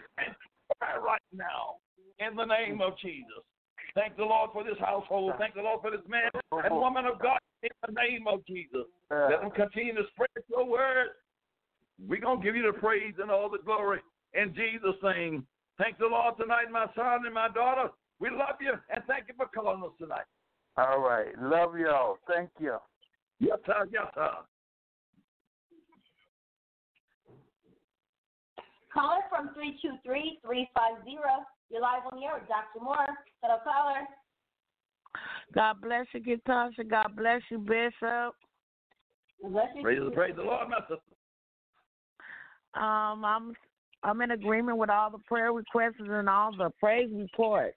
[1.02, 1.76] right now
[2.18, 3.44] in the name of Jesus.
[3.94, 5.34] Thank the Lord for this household.
[5.38, 8.84] Thank the Lord for this man and woman of God in the name of Jesus.
[9.10, 10.35] Let them continue to spread.
[12.08, 14.00] We're going to give you the praise and all the glory
[14.34, 15.46] in Jesus' name.
[15.78, 17.90] Thank the Lord tonight, my son and my daughter.
[18.18, 20.24] We love you and thank you for calling us tonight.
[20.76, 21.36] All right.
[21.40, 22.18] Love y'all.
[22.28, 22.76] Thank you.
[23.40, 23.86] Yes, sir.
[23.92, 24.30] Yes, sir.
[28.92, 30.66] Caller from 323-350.
[31.68, 32.82] You're live on the air with Dr.
[32.82, 33.06] Moore.
[33.42, 34.06] Hello, caller.
[35.54, 36.88] God bless you, Katasha.
[36.88, 38.34] God bless you, Bishop.
[39.42, 39.82] Bless you.
[39.82, 41.15] Praise, praise the Lord, my sister.
[42.76, 43.54] Um, I'm
[44.02, 47.76] I'm in agreement with all the prayer requests and all the praise reports.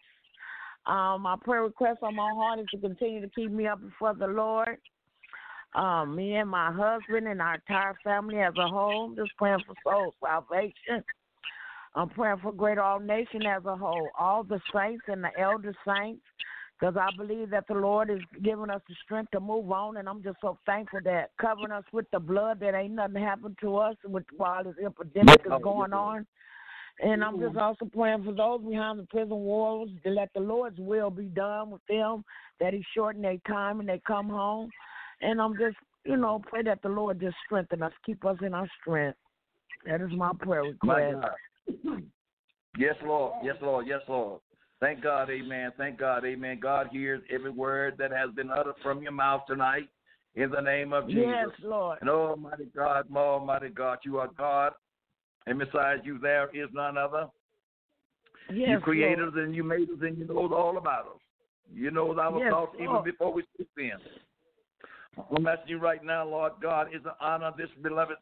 [0.85, 4.13] Um, my prayer request on my heart is to continue to keep me up before
[4.13, 4.77] the Lord.
[5.75, 9.75] Um, me and my husband and our entire family as a whole, just praying for
[9.83, 11.03] soul salvation.
[11.95, 15.73] I'm praying for Greater All Nation as a whole, all the saints and the elder
[15.87, 16.23] saints,
[16.79, 20.07] because I believe that the Lord is giving us the strength to move on, and
[20.07, 23.77] I'm just so thankful that covering us with the blood that ain't nothing happened to
[23.77, 26.25] us with, while this epidemic is going on.
[27.01, 30.79] And I'm just also praying for those behind the prison walls to let the Lord's
[30.79, 32.23] will be done with them,
[32.59, 34.69] that He shorten their time and they come home.
[35.21, 38.53] And I'm just, you know, pray that the Lord just strengthen us, keep us in
[38.53, 39.17] our strength.
[39.85, 41.27] That is my prayer My request.
[41.85, 42.03] God.
[42.77, 43.33] Yes, Lord.
[43.43, 43.87] Yes, Lord.
[43.87, 44.41] Yes, Lord.
[44.79, 45.71] Thank God, amen.
[45.77, 46.59] Thank God, amen.
[46.61, 49.89] God hears every word that has been uttered from your mouth tonight
[50.35, 51.25] in the name of Jesus.
[51.25, 51.97] Yes, Lord.
[51.99, 54.71] And Almighty God, Almighty God, you are God,
[55.47, 57.27] and besides you, there is none other.
[58.49, 59.33] Yes, you created Lord.
[59.33, 61.21] us and you made us and you know all about us.
[61.73, 63.99] You know our Yes, thoughts even before we speak them.
[65.35, 68.15] I'm asking you right now, Lord God, is to honor this beloved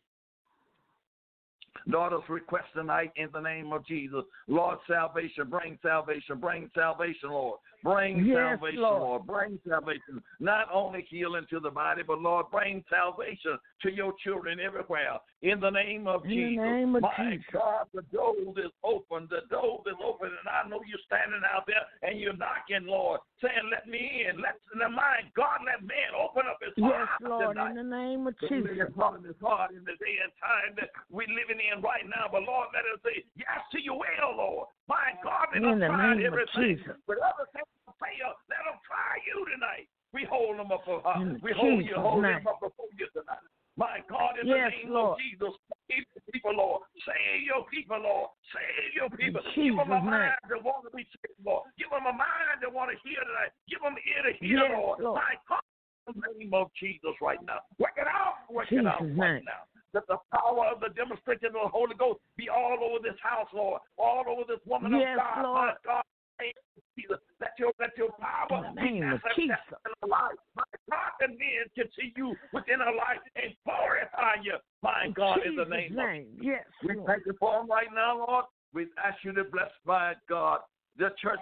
[1.89, 4.23] daughter's request tonight in the name of Jesus.
[4.47, 7.59] Lord, salvation, bring salvation, bring salvation, Lord.
[7.83, 9.01] Bring Yes, salvation, Lord.
[9.01, 9.27] Lord.
[9.27, 10.23] Bring salvation.
[10.39, 15.19] Not only healing to the body, but Lord, bring salvation to your children everywhere.
[15.41, 16.65] In the name of In the Jesus.
[16.65, 17.45] name of My Jesus.
[17.53, 19.27] God, the door is open.
[19.29, 23.21] The door is open, and I know you're standing out there and you're knocking, Lord,
[23.41, 24.57] saying, "Let me in." Let
[24.91, 27.07] my God, let man open up his heart.
[27.21, 27.69] Yes, Lord, tonight.
[27.69, 28.93] in the name of Open Jesus.
[28.97, 32.27] and his heart in the day and time that we're living in right now.
[32.31, 34.67] But Lord, let us say yes to your will, Lord.
[34.87, 36.77] My God, let the name of everything.
[36.77, 36.95] Jesus.
[37.05, 39.89] But everything will Let them try you tonight.
[40.13, 43.43] We hold them up for uh, we hold you, hold them up before you tonight.
[43.77, 45.13] My God, in Yes, the name Lord.
[45.13, 45.53] of Jesus,
[45.85, 46.81] save the people, Lord.
[47.05, 48.33] Save your people, Lord.
[48.49, 49.45] Save your people.
[49.53, 51.69] Give them a mind that want to be saved, Lord.
[51.77, 53.53] Give them a mind that want to hear tonight.
[53.69, 54.97] Give them ear to hear, Yes, Lord.
[55.05, 55.21] Lord.
[55.21, 55.61] My God,
[56.09, 57.61] in the name of Jesus right now.
[57.77, 58.49] Work it out.
[58.49, 59.45] Work it out right name.
[59.45, 59.69] now.
[59.93, 63.47] Let the power of the demonstration of the Holy Ghost be all over this house,
[63.53, 63.77] Lord.
[64.01, 65.43] All over this woman Yes, of God.
[65.45, 65.69] Lord.
[65.69, 66.05] My God.
[66.39, 67.17] Name of Jesus.
[67.41, 69.57] Let your let your power In the be name of manifested Jesus.
[69.85, 70.39] in our life.
[70.55, 74.57] My God, and men can see you within our life and glorify you.
[74.83, 76.43] My God, in the Jesus' name of.
[76.43, 77.07] Yes, we Lord.
[77.07, 78.45] thank you for them right now, Lord.
[78.73, 80.59] We ask you to bless my God,
[80.97, 81.39] the church,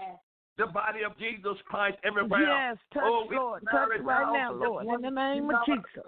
[0.58, 2.48] the body of Jesus Christ everywhere.
[2.48, 3.64] Yes, touch, Oh, Lord.
[3.70, 4.86] Touch right now, to Lord.
[4.88, 5.66] In the name of.
[5.66, 6.06] Jesus.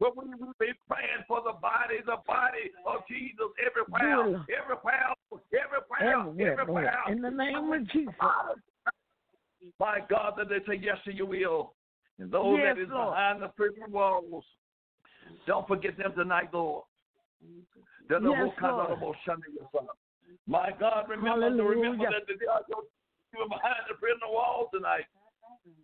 [0.00, 5.14] But we will be praying for the body, the body of Jesus everywhere, everywhere,
[5.50, 6.94] everywhere, Everywhere.
[7.08, 8.14] In the name of Jesus.
[9.80, 11.74] My God, that they say yes to your will.
[12.20, 13.10] And those Yes, that is Lord.
[13.14, 14.44] behind the prison walls,
[15.46, 16.84] don't forget them tonight, Lord.
[18.08, 18.90] They're the Yes, Lord.
[18.90, 19.88] of the Sunday, your son.
[20.46, 21.90] My God, remember, Hallelujah.
[21.90, 22.62] remember that they are
[23.48, 25.06] behind the prison walls tonight.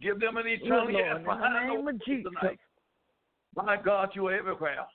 [0.00, 2.32] Give them an eternal yes In the behind the name walls of Jesus.
[2.40, 2.60] tonight.
[3.56, 4.86] My God, you are everywhere.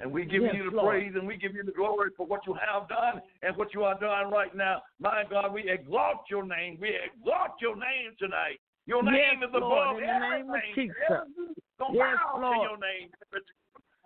[0.00, 0.94] And we give Yes, you the Lord.
[0.94, 3.84] praise and we give you the glory for what you have done and what you
[3.84, 4.82] are doing right now.
[4.98, 6.78] My God, we exalt your name.
[6.80, 10.60] We exalt your name tonight Your name yes, is above Lord, in the name of
[10.74, 10.94] Jesus.
[11.78, 12.56] Don't Yes, bow Lord.
[12.56, 13.10] to your name.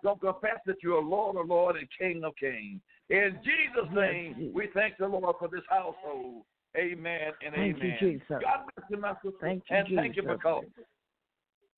[0.03, 2.81] Don't confess that you are Lord of Lord and King of Kings.
[3.09, 4.55] In Jesus' name, Jesus.
[4.55, 6.43] we thank the Lord for this household.
[6.75, 7.97] Amen and Thank you, amen.
[7.99, 8.27] Jesus.
[8.29, 9.37] God bless you, my sister.
[9.39, 10.41] Thank you, and thank you for Jesus.
[10.41, 10.71] calling.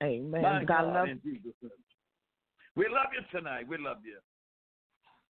[0.02, 0.42] Amen.
[0.42, 1.82] My God God, love in Jesus' name.
[2.76, 3.66] We love you tonight.
[3.66, 4.20] We love you.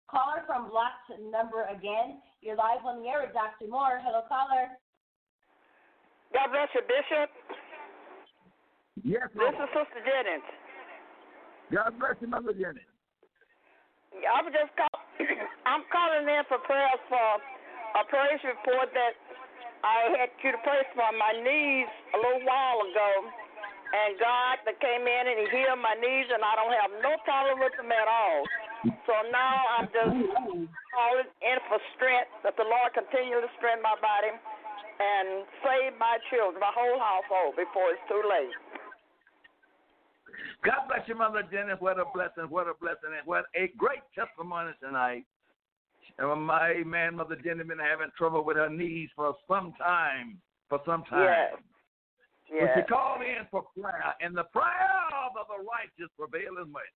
[0.09, 2.21] Caller from block number again.
[2.41, 3.65] You're live on the air with Dr.
[3.71, 3.97] Moore.
[4.03, 4.69] Hello, caller.
[6.33, 7.29] God bless you, Bishop.
[9.01, 10.45] Yes, This is Sister Jennings.
[11.73, 12.85] God bless you, Mother Jenny.
[14.13, 15.01] I'm just call-
[15.71, 17.29] I'm calling in for prayers for
[17.97, 19.15] a praise report that
[19.81, 23.11] I had you to pray for my knees a little while ago,
[23.91, 27.19] and God that came in and He healed my knees, and I don't have no
[27.27, 28.41] problem with them at all.
[29.05, 30.15] So now I'm just
[30.95, 36.17] calling in for strength that the Lord continue to strengthen my body and save my
[36.29, 38.53] children, my whole household before it's too late.
[40.63, 41.73] God bless you, Mother Jenny.
[41.79, 42.45] What a blessing.
[42.49, 43.17] What a blessing.
[43.17, 45.25] And what a great testimony tonight.
[46.21, 50.37] Uh, My man, Mother Jenny, been having trouble with her knees for some time.
[50.69, 51.25] For some time.
[51.25, 51.61] Yes.
[52.51, 52.89] But she Yes.
[52.89, 56.91] called in for prayer, and the prayer of the righteous prevaileth much.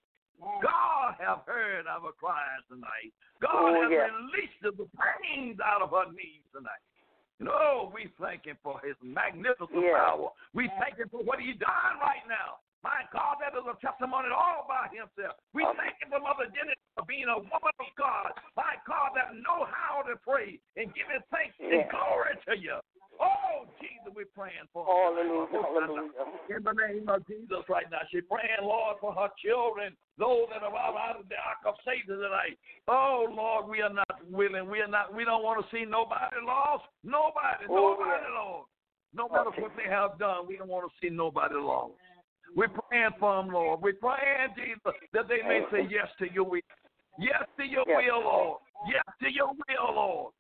[0.62, 3.14] God have heard our cries tonight.
[3.40, 6.84] God Oh, has released the pains out of her knees tonight.
[7.40, 10.32] You know, we thank him for his magnificent power.
[10.54, 12.60] We thank him for what he's done right now.
[12.84, 15.40] My God, that is a testimony all by himself.
[15.54, 15.74] We oh.
[15.74, 18.32] thank him for Mother Jenny for being a woman of God.
[18.56, 22.78] My God, that know how to pray and give his thanks and glory to you.
[23.86, 24.90] Oh, Jesus, we're praying for her.
[24.90, 25.48] Hallelujah.
[25.54, 26.58] Oh, hallelujah.
[26.58, 28.02] In the name of Jesus right now.
[28.12, 32.18] She's praying, Lord, for her children, those that are out, of the ark of Satan
[32.18, 32.58] tonight.
[32.88, 34.70] Oh, Lord, we are not willing.
[34.70, 36.86] We are not, we don't want to see nobody lost.
[37.04, 38.34] Nobody, Oh, nobody yes.
[38.34, 38.70] lost.
[39.14, 41.94] No matter what they have done, we don't want to see nobody lost.
[42.56, 43.82] We're praying for them, Lord.
[43.82, 46.62] We're praying, Jesus, that they may say yes to your will.
[47.18, 48.02] Yes to your Yes.
[48.04, 48.60] will, Lord.
[48.88, 50.34] Yes to your will, Lord.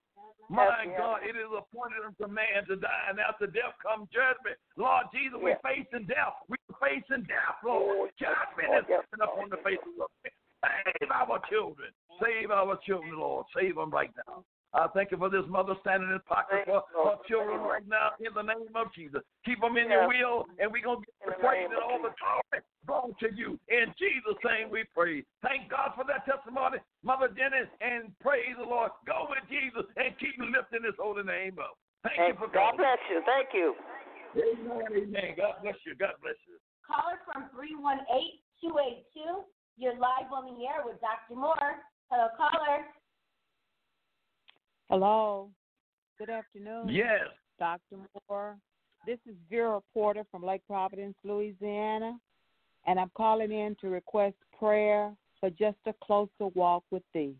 [0.50, 1.00] My Yes, yes.
[1.00, 4.58] God, it is appointed unto man to die, and after death comes judgment.
[4.78, 6.38] Lord Jesus, we're facing death.
[6.48, 8.12] We're facing death, Oh, Lord.
[8.20, 9.02] Judgment oh, is yes.
[9.10, 10.34] coming up on the faces of men.
[11.02, 11.90] Save our children.
[12.22, 13.46] Save our children, Lord.
[13.56, 14.44] Save them right now.
[14.76, 18.34] I thank you for this mother standing in pocket for her children right now in
[18.36, 19.22] the name of Jesus.
[19.46, 22.12] Keep them in your will, and we're going to the the praise and all the
[22.12, 23.60] glory belong to you.
[23.67, 25.26] In Jesus' name we pray.
[25.41, 28.91] Thank God for that testimony, Mother Dennis, and praise the Lord.
[29.06, 31.78] Go with Jesus and keep lifting his holy name up.
[32.06, 32.86] Thank you for God calling.
[32.86, 33.19] bless you.
[33.26, 33.74] Thank you.
[34.36, 35.30] Amen, amen.
[35.38, 35.95] God bless you.
[35.95, 36.58] God bless you.
[36.86, 39.43] Caller from 318-282.
[39.78, 41.39] You're live on the air with Dr.
[41.39, 41.82] Moore.
[42.12, 42.86] Hello, caller.
[44.89, 45.50] Hello.
[46.19, 46.89] Good afternoon.
[46.89, 47.28] Yes.
[47.60, 47.98] Dr.
[48.30, 48.58] Moore.
[49.06, 52.17] This is Vera Porter from Lake Providence, Louisiana,
[52.86, 57.36] and I'm calling in to request prayer for just a closer walk with thee.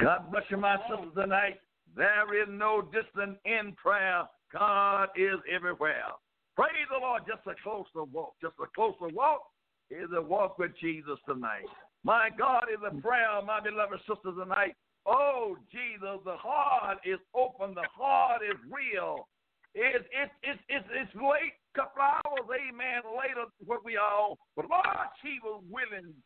[0.00, 1.60] God bless you, my sisters tonight.
[1.96, 4.24] There is no distance in prayer.
[4.52, 6.12] God is everywhere.
[6.54, 7.22] Praise the Lord.
[7.26, 8.34] Just a closer walk.
[8.40, 9.42] Just a closer walk
[9.90, 11.64] is a walk with Jesus tonight.
[12.04, 14.74] My God is a prayer, my beloved sisters tonight.
[15.06, 17.74] Oh, Jesus, the heart is open.
[17.74, 19.28] The heart is real.
[19.74, 24.40] It's it's it's it's it's late, couple hours, amen, later than what we are on.
[24.56, 24.88] But Lord,
[25.20, 26.16] she was willing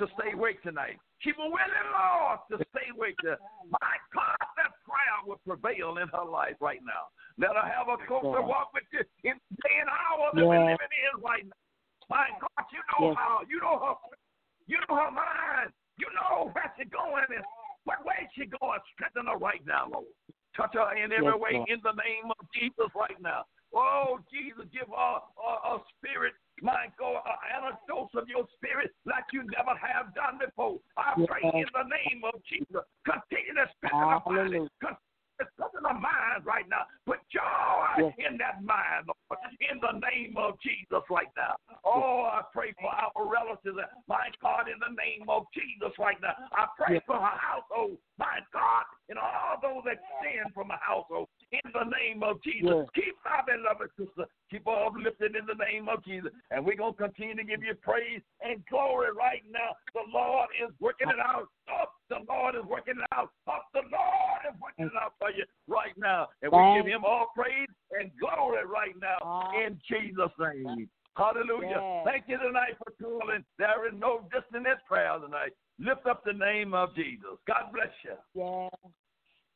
[0.00, 0.96] to stay awake tonight.
[1.20, 3.16] She was willing, Lord, to stay awake.
[3.24, 3.36] To,
[3.68, 7.12] my God, that prayer will prevail in her life right now.
[7.36, 8.48] Let her have a closer Yes.
[8.48, 11.60] walk with you in the day and hour that we're living in right now.
[12.08, 13.16] My God, you know Yes.
[13.16, 13.94] how, you know her,
[14.66, 17.44] you know her mind, you know where she's going and
[17.84, 18.80] what way she going.
[18.94, 20.06] Strengthen her right now, Lord.
[20.54, 21.68] Touch her in every Yes, way Lord.
[21.68, 23.44] in the name of Jesus right now.
[23.76, 26.32] Oh, Jesus, give her a, a spirit,
[26.64, 30.80] my God, an antidote of your spirit like you never have done before.
[30.96, 32.88] I pray in the name of Jesus.
[33.04, 34.72] Continue to strengthen body.
[34.80, 34.96] Hallelujah.
[35.36, 36.86] Continue to strengthen her mind right now.
[37.04, 37.42] Put joy
[37.98, 38.14] Yes.
[38.18, 41.56] in that mind, Lord, in the name of Jesus right now.
[41.84, 46.34] Oh, I pray for our relatives, my God, in the name of Jesus right now.
[46.52, 47.04] I pray Yes.
[47.06, 51.84] for her household, my God, and all those that stand from her household, in the
[51.84, 52.64] name of Jesus.
[52.64, 52.88] Yes.
[52.94, 56.30] Keep my beloved sister, keep her uplifted in the name of Jesus.
[56.50, 59.74] And we're going to continue to give you praise and glory right now.
[59.94, 61.48] The Lord is working it out.
[61.70, 63.30] Up, the Lord is working it out.
[63.48, 66.28] Up, the Lord is working it out for you right now.
[66.42, 67.68] And we give him all praise
[67.98, 70.88] and glory right now in Jesus' name.
[71.16, 71.80] Hallelujah.
[71.80, 72.04] Yes.
[72.04, 73.44] Thank you tonight for calling.
[73.58, 75.52] There is no dissonant prayer tonight.
[75.78, 77.40] Lift up the name of Jesus.
[77.46, 78.16] God bless you.
[78.34, 78.92] Yes.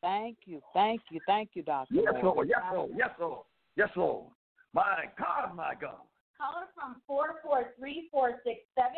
[0.02, 0.62] Thank you.
[0.72, 1.20] Thank you.
[1.26, 1.94] Thank you, Doctor.
[1.94, 2.48] Yes, Lord.
[2.48, 2.90] Yes, Lord.
[2.96, 3.44] Yes, Lord.
[3.76, 4.26] Yes, Lord.
[4.72, 6.06] My God, my God.
[6.38, 8.92] Caller from 443467.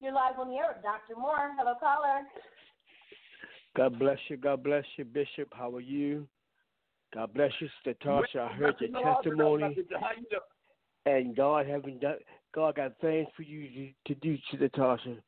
[0.00, 1.18] You're live on the air with Dr.
[1.18, 1.52] Moore.
[1.58, 2.22] Hello, caller.
[3.76, 4.36] God bless you.
[4.36, 5.48] God bless you, Bishop.
[5.52, 6.26] How are you?
[7.12, 8.48] God bless you, Sister Tasha.
[8.48, 9.76] I heard your testimony,
[11.06, 12.16] and God haven't done.
[12.54, 15.18] God got things for you to, to do, Sister Tasha.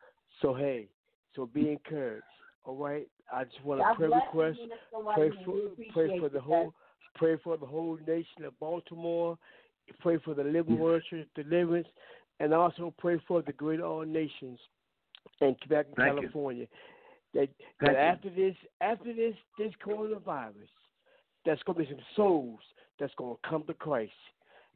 [0.41, 0.89] So hey,
[1.35, 2.25] so be encouraged.
[2.65, 3.09] All right.
[3.33, 4.59] I just want to pray request.
[5.15, 5.55] Pray for
[5.93, 6.73] pray for the whole
[7.15, 9.39] pray for the whole nation of Baltimore.
[10.01, 11.89] Pray for the Living Word Church deliverance,
[12.41, 14.59] and also pray for the great all nations
[15.41, 16.21] in Quebec and Thank you.
[16.21, 16.67] California.
[17.35, 17.49] That,
[17.81, 20.71] that after this after this this coronavirus,
[21.45, 22.61] there's gonna be some souls
[23.01, 24.13] that's gonna come to Christ.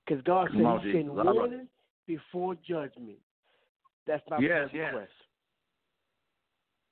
[0.07, 1.11] Because God said He sent Jesus.
[1.11, 1.35] All right.
[1.35, 1.69] warning
[2.07, 3.19] before judgment.
[4.07, 4.93] That's my Yes, yes.
[4.93, 5.13] request.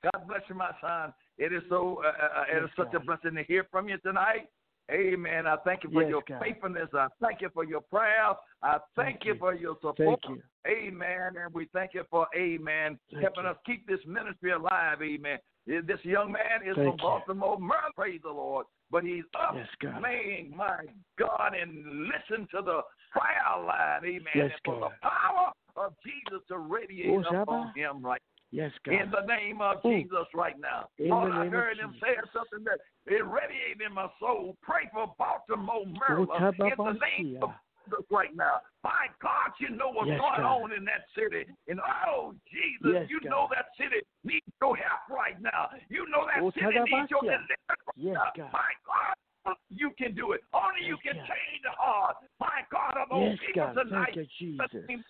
[0.03, 1.15] God bless you, my son.
[1.39, 2.03] It is so.
[2.05, 4.49] Uh, uh, it is such a blessing to hear from you tonight.
[4.91, 5.47] Amen.
[5.47, 6.43] I thank you for Yes, your God.
[6.43, 6.89] faithfulness.
[6.93, 8.37] I thank you for your prayers.
[8.63, 9.39] I thank, Thank you you.
[9.39, 10.21] for your support.
[10.29, 10.43] You.
[10.67, 11.37] Amen.
[11.43, 13.51] And we thank you for, amen, Thank helping you.
[13.51, 15.01] us keep this ministry alive.
[15.03, 15.39] Amen.
[15.67, 16.97] This young man is Thank from.
[16.99, 17.95] Baltimore, Maryland.
[17.97, 18.67] Praise the Lord.
[18.91, 20.03] But he's up, Yes, God.
[20.03, 20.85] man, my
[21.19, 24.05] God, and listen to the prayer line.
[24.05, 24.23] Amen.
[24.35, 24.93] Yes, and for God.
[24.93, 28.21] the power of Jesus to radiate Oh, upon him right
[28.55, 28.95] Yes, God.
[28.95, 29.83] in the name of.
[29.83, 30.87] Jesus right now.
[31.03, 32.79] In Lord, I heard him say something that
[33.11, 34.57] it radiated in my soul.
[34.63, 37.51] Pray for Baltimore, Maryland, in the name of
[37.83, 38.63] Jesus right now.
[38.87, 40.63] My God, you know what's Yes, going God.
[40.63, 41.51] on in that city.
[41.67, 43.31] And oh, Jesus, Yes, you God.
[43.31, 45.75] know that city needs your help right now.
[45.91, 48.31] You know that city needs your deliverance right Yes, now.
[48.39, 48.53] God.
[48.55, 50.47] My God, you can do it.
[50.55, 51.27] Only you can God.
[51.27, 52.17] change the heart.
[52.39, 53.83] My God, of those Yes, people God.
[53.83, 54.15] tonight.
[54.15, 55.03] Thank you, Jesus.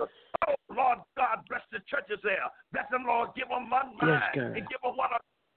[0.00, 2.44] Oh, Lord God, bless the churches there.
[2.72, 3.30] Bless them, Lord.
[3.36, 4.56] Give them one mind God.
[4.56, 5.10] and give them one.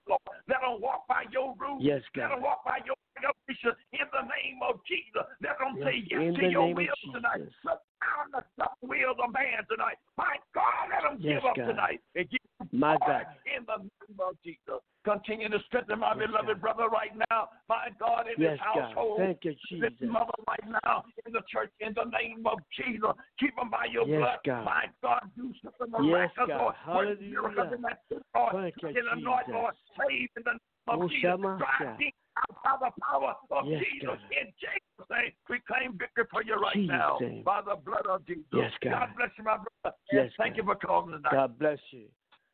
[0.08, 0.22] Lord.
[0.48, 1.84] Let them walk by your rules.
[1.84, 2.44] Yes, Let them God.
[2.44, 5.26] walk by your revelation in the name of Jesus.
[5.42, 7.44] Let them Yes, say yes to your will tonight.
[7.44, 7.54] Jesus.
[7.66, 9.98] Let down the will of man tonight.
[10.18, 11.68] My God, let them Yes, give up God.
[11.68, 12.40] tonight and give
[12.72, 13.28] My God.
[13.46, 14.82] in the name of Jesus.
[15.06, 16.62] Continue to strengthen my Yes, beloved God.
[16.62, 17.50] brother right now.
[17.68, 18.84] My God, in Yes, his God.
[18.84, 19.18] household.
[19.18, 20.10] Thank you, This Jesus.
[20.10, 23.16] mother right now in the church in the name of Jesus.
[23.40, 24.40] Keep them by your Yes, blood.
[24.46, 24.66] God.
[24.66, 26.60] My God, do something Yes, miraculous, God.
[26.60, 26.76] Lord.
[26.76, 27.30] Hallelujah.
[27.32, 28.00] miracles in that
[28.36, 28.54] Lord.
[28.54, 29.56] Thank you, and anoint, Jesus.
[29.56, 29.76] Lord.
[29.98, 31.22] Save in the name of Oh, Jesus.
[31.22, 31.96] Drive Shah.
[31.98, 32.29] demons out
[32.64, 34.08] by the power of Yes, Jesus.
[34.08, 34.20] God.
[34.32, 37.44] In Jesus' name, we claim victory for you right Jesus' now name.
[37.44, 38.44] by the blood of Jesus.
[38.54, 39.10] Yes, God.
[39.18, 39.96] bless you, my brother.
[40.12, 40.58] Yes, And Thank God.
[40.58, 41.32] you for calling tonight.
[41.32, 42.06] God bless you.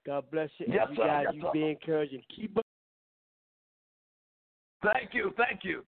[0.05, 0.67] God bless you.
[0.69, 1.07] Yes, and you sir.
[1.07, 1.49] guys, Yes, you sir.
[1.53, 2.65] be encouraged and keep up.
[4.83, 5.33] Thank you.
[5.37, 5.83] Thank you.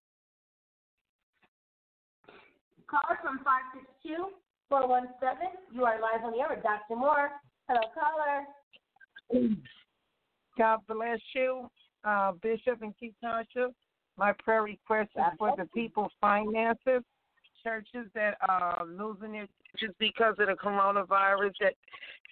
[2.90, 4.32] Caller from 562
[4.68, 5.48] 417.
[5.72, 6.96] You are live on the air with Dr.
[6.96, 7.30] Moore.
[7.68, 8.44] Hello, caller.
[10.56, 11.68] God bless you,
[12.04, 13.68] uh, Bishop and Katasha.
[14.18, 17.04] My prayer request is for the people's finances,
[17.62, 21.74] churches that are losing their churches because of the coronavirus, that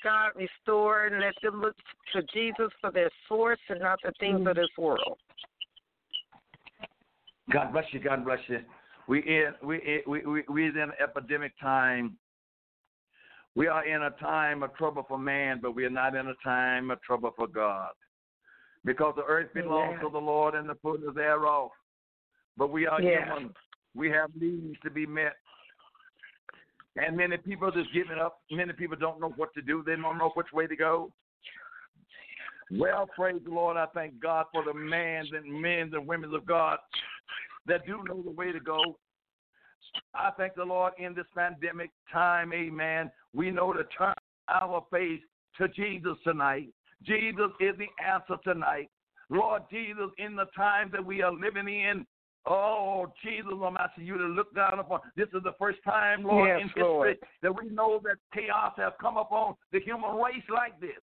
[0.03, 1.76] God restore and let them look
[2.12, 5.16] to Jesus for their source and not the things of this world.
[7.53, 8.01] God bless you.
[8.01, 8.59] God bless you.
[9.09, 12.16] We in we we we we in epidemic time.
[13.55, 16.34] We are in a time of trouble for man, but we are not in a
[16.43, 17.93] time of trouble for God.
[18.87, 20.05] Because the earth oh, belongs Amen.
[20.05, 21.70] to the Lord and the fullness thereof.
[22.57, 23.26] But we are Yeah.
[23.26, 23.55] human.
[23.95, 25.37] We have needs to be met.
[26.97, 28.41] And many people just giving up.
[28.51, 29.82] Many people don't know what to do.
[29.82, 31.12] They don't know which way to go.
[32.70, 33.76] Well, praise the Lord.
[33.76, 36.78] I thank God for the men and men and women of God
[37.66, 38.99] that do know the way to go.
[40.14, 43.11] I thank the Lord in this pandemic time, amen.
[43.34, 44.14] We know to turn
[44.49, 45.20] our face
[45.59, 46.68] to Jesus tonight.
[47.05, 48.88] Jesus is the answer tonight.
[49.28, 52.07] Lord Jesus, in the times that we are living in,
[52.47, 55.01] oh, Jesus, I'm asking you to look down upon.
[55.16, 57.16] This is the first time, Lord, Yes, in history Lord.
[57.42, 61.03] that we know that chaos has come upon the human race like this.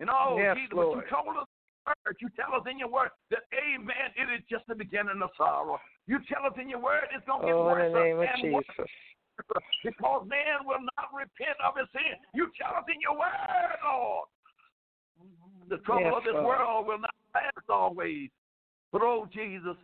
[0.00, 1.48] And oh, Yes, Jesus, but you told us
[1.86, 2.16] word.
[2.20, 5.78] You tell us in your word that, amen, it is just the beginning of sorrow.
[6.06, 8.18] You tell us in your word it's going to get Oh, worse in the name
[8.20, 8.90] of and worse Jesus.
[9.84, 12.16] because man will not repent of his sin.
[12.34, 14.28] You tell us in your word, Lord.
[15.68, 16.46] The trouble Yes, of this Lord.
[16.46, 18.30] world will not last always.
[18.92, 19.76] But, oh, Jesus,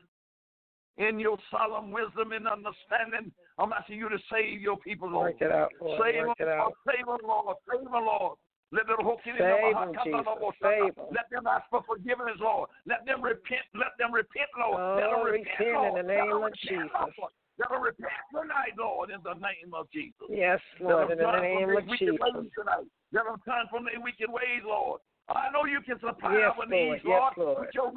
[0.98, 5.34] in your solemn wisdom and understanding, I'm asking you to save your people, Lord.
[5.34, 6.00] Work it out, Lord.
[6.04, 6.58] Save Work them, it out.
[6.58, 6.74] Lord.
[6.86, 7.56] Save them, Lord.
[7.68, 8.38] Save them, Lord.
[8.72, 10.54] Let them hook in Save them, Jesus.
[10.62, 10.94] Save.
[11.10, 12.70] Let them ask for forgiveness, Lord.
[12.86, 13.66] Let them repent.
[13.74, 14.78] Let them repent, Lord.
[14.94, 16.86] Let them Oh, repent, repent in the name of Jesus.
[16.94, 17.34] Lord.
[17.58, 20.30] Let them repent tonight, Lord, in the name of Jesus.
[20.30, 22.22] Yes, Lord, in the name of Jesus.
[22.54, 22.86] tonight.
[23.10, 25.02] Let them turn from their wicked ways, Lord.
[25.36, 27.00] I know you can supply Yes, our Lord.
[27.04, 27.60] Yes, Lord.
[27.60, 27.92] With your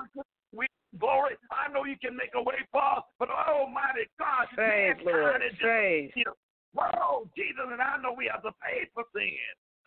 [0.54, 0.68] we
[1.00, 1.36] glory.
[1.52, 5.42] I know you can make a way for us, but Almighty God, Praise, Lord.
[5.60, 6.12] Praise.
[6.74, 9.38] Whoa, Jesus, and I know we have to pay for sin.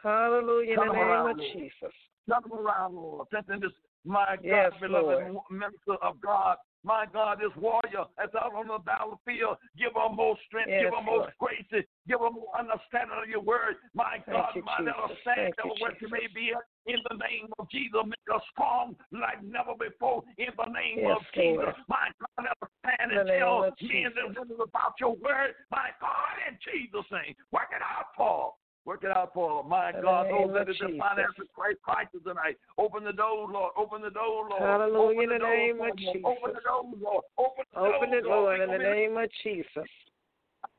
[0.02, 1.50] Hallelujah in the name around, of Lord.
[1.52, 1.94] Jesus.
[2.28, 3.26] Come around, Lord.
[3.28, 3.72] Strengthen this,
[4.04, 5.42] my God, Yes, beloved Lord.
[5.50, 6.56] minister of God.
[6.86, 10.94] My God, this warrior that's out on the battlefield, give her more strength, Yes, give
[10.94, 11.66] her more grace,
[12.06, 13.82] give her more understanding of your word.
[13.90, 15.26] My Thank God, you, my little Jesus.
[15.26, 16.54] Thank you, where she may be.
[16.86, 20.22] In the name of Jesus, make her strong like never before.
[20.38, 21.90] In the name Yes, of Jesus, Lord.
[21.90, 25.58] my God, let her stand and tell men and women about your word.
[25.74, 28.54] My God, in Jesus' name, work it out her.
[28.86, 29.68] Work it out for her.
[29.68, 31.02] My God, name those that of is in Jesus.
[31.02, 32.56] financial Christ crisis tonight.
[32.78, 33.72] Open the door, Lord.
[33.76, 34.62] Open the door, Lord.
[34.62, 36.22] Hallelujah, in the name of Lord.
[36.22, 36.62] Open the Jesus.
[36.62, 37.24] door, Lord.
[37.36, 39.90] Open the Open door, it, Lord, in the name of Jesus.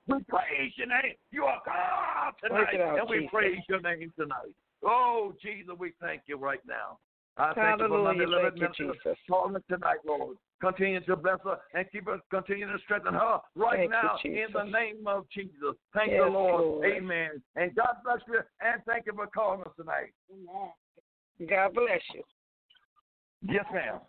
[0.07, 1.19] We praise your name.
[1.31, 3.31] You are God tonight, out, and we Jesus.
[3.31, 4.55] praise your name tonight.
[4.83, 6.99] Oh, Jesus, we thank you right now.
[7.37, 9.19] I thank you for my beloved Thank you, minister Jesus.
[9.29, 10.37] Paula tonight, Lord.
[10.59, 14.45] Continue to bless her and keep her, continue to strengthen her right Thank you, now
[14.45, 15.75] in the name of Jesus.
[15.93, 16.63] Thank Yes, you, Lord.
[16.63, 16.85] Lord.
[16.85, 17.41] Amen.
[17.55, 20.13] And God bless you and thank you for calling us tonight.
[21.47, 22.23] God bless you.
[23.43, 23.99] Yes, ma'am.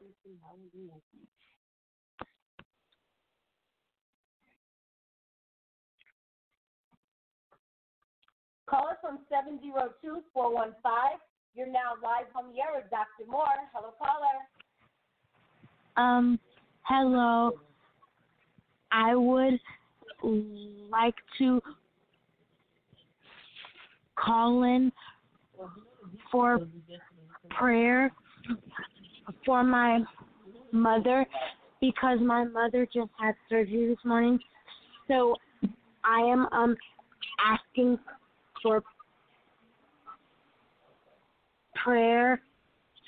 [8.66, 10.72] Call us from 702-415.
[11.58, 13.28] You're now live on the air with Dr.
[13.28, 13.44] Moore.
[13.74, 14.38] Hello, caller.
[15.96, 16.38] Um,
[16.82, 17.50] hello.
[18.92, 19.58] I would
[20.88, 21.60] like to
[24.14, 24.92] call in
[26.30, 26.60] for
[27.50, 28.12] prayer
[29.44, 30.04] for my
[30.70, 31.26] mother
[31.80, 34.38] because my mother just had surgery this morning.
[35.08, 35.34] So
[36.04, 36.76] I am um
[37.44, 37.98] asking
[38.62, 38.80] for
[41.84, 42.40] prayer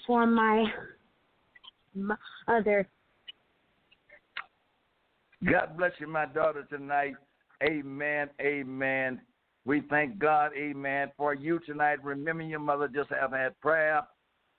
[0.06, 0.66] for my
[1.94, 2.88] mother.
[5.44, 7.14] God bless you, my daughter, tonight.
[7.62, 8.28] Amen.
[8.40, 9.20] Amen.
[9.64, 12.02] We thank God, amen, for you tonight.
[12.02, 14.02] Remember your mother just have had prayer.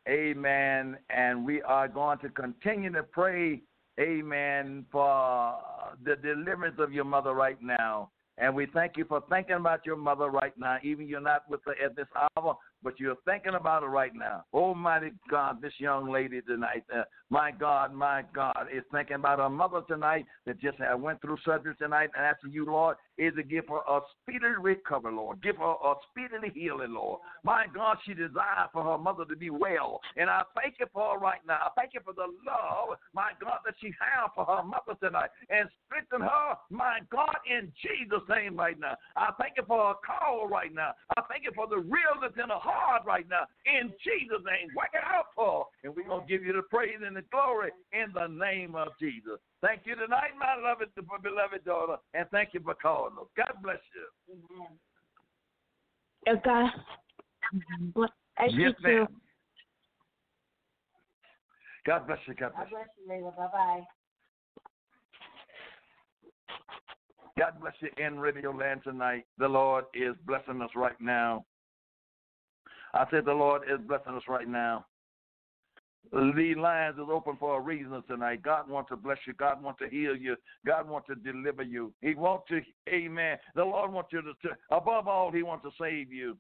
[0.08, 0.98] Amen.
[1.10, 3.62] And we are going to continue to pray,
[4.00, 5.56] amen, for
[6.04, 8.10] the deliverance of your mother right now.
[8.38, 10.78] And we thank you for thinking about your mother right now.
[10.84, 14.44] Even you're not with her at this hour, but you're thinking about it right now.
[14.54, 19.50] Almighty God, this young lady tonight, uh, my God, my God, is thinking about her
[19.50, 22.10] mother tonight that just had went through surgery tonight.
[22.16, 25.44] And asking you, Lord, is to give her a speedy recovery, Lord.
[25.44, 27.20] Give her a speedily healing, Lord.
[27.44, 30.02] My God, she desires for her mother to be well.
[30.18, 31.60] And I thank you for her right now.
[31.62, 35.30] I thank you for the love, my God, that she has for her mother tonight.
[35.52, 38.98] And strengthen her, my God, in Jesus' name right now.
[39.16, 40.94] I thank you for her call right now.
[41.16, 43.46] I thank you for the realness in her heart right now.
[43.70, 44.74] In Jesus' name.
[44.76, 45.86] Work it out for her.
[45.86, 48.90] And we're going to give you the praise and the glory in the name of
[49.00, 49.38] Jesus.
[49.62, 50.90] Thank you tonight, my beloved,
[51.22, 53.28] beloved daughter, and thank you for calling us.
[53.38, 54.36] God bless you.
[56.28, 56.72] Uh, God
[57.94, 58.10] bless
[58.50, 59.08] you yes, ma'am.
[61.86, 62.34] God bless you.
[62.34, 62.78] God bless God you.
[62.78, 63.38] bless you, Layla.
[63.38, 63.82] Bye-bye.
[67.38, 69.26] God bless you in Radio Land tonight.
[69.38, 71.46] The Lord is blessing us right now.
[72.94, 74.86] I said the Lord is blessing us right now.
[76.12, 78.42] The lines is open for a reason tonight.
[78.42, 79.34] God wants to bless you.
[79.34, 80.36] God wants to heal you.
[80.66, 81.94] God wants to deliver you.
[82.02, 83.38] He wants to, amen.
[83.56, 86.38] The Lord wants you to, to above all, He wants to save you.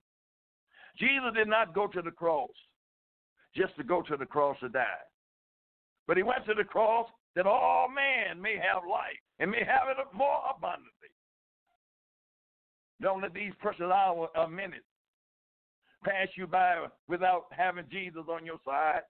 [0.97, 2.49] Jesus did not go to the cross
[3.55, 4.85] just to go to the cross to die.
[6.07, 9.87] But He went to the cross that all man may have life and may have
[9.89, 10.89] it more abundantly.
[13.01, 14.85] Don't let these precious hours or uh, minutes
[16.03, 19.01] pass you by without having Jesus on your side.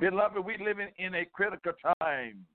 [0.00, 2.46] Beloved, we're living in a critical time.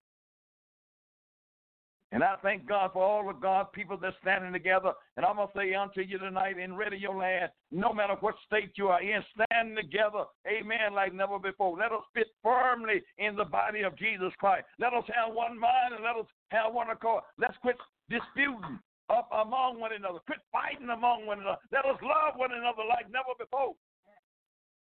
[2.14, 4.92] And I thank God for all of God's people that's standing together.
[5.16, 8.72] And I'm going to say unto you tonight in Radio Land, no matter what state
[8.76, 11.78] you are in, stand together, amen, like never before.
[11.78, 14.66] Let us fit firmly in the body of Jesus Christ.
[14.78, 17.24] Let us have one mind and let us have one accord.
[17.38, 17.78] Let's quit
[18.10, 18.80] disputing
[19.10, 20.20] up among one another.
[20.26, 21.60] Quit fighting among one another.
[21.72, 23.76] Let us love one another like never before.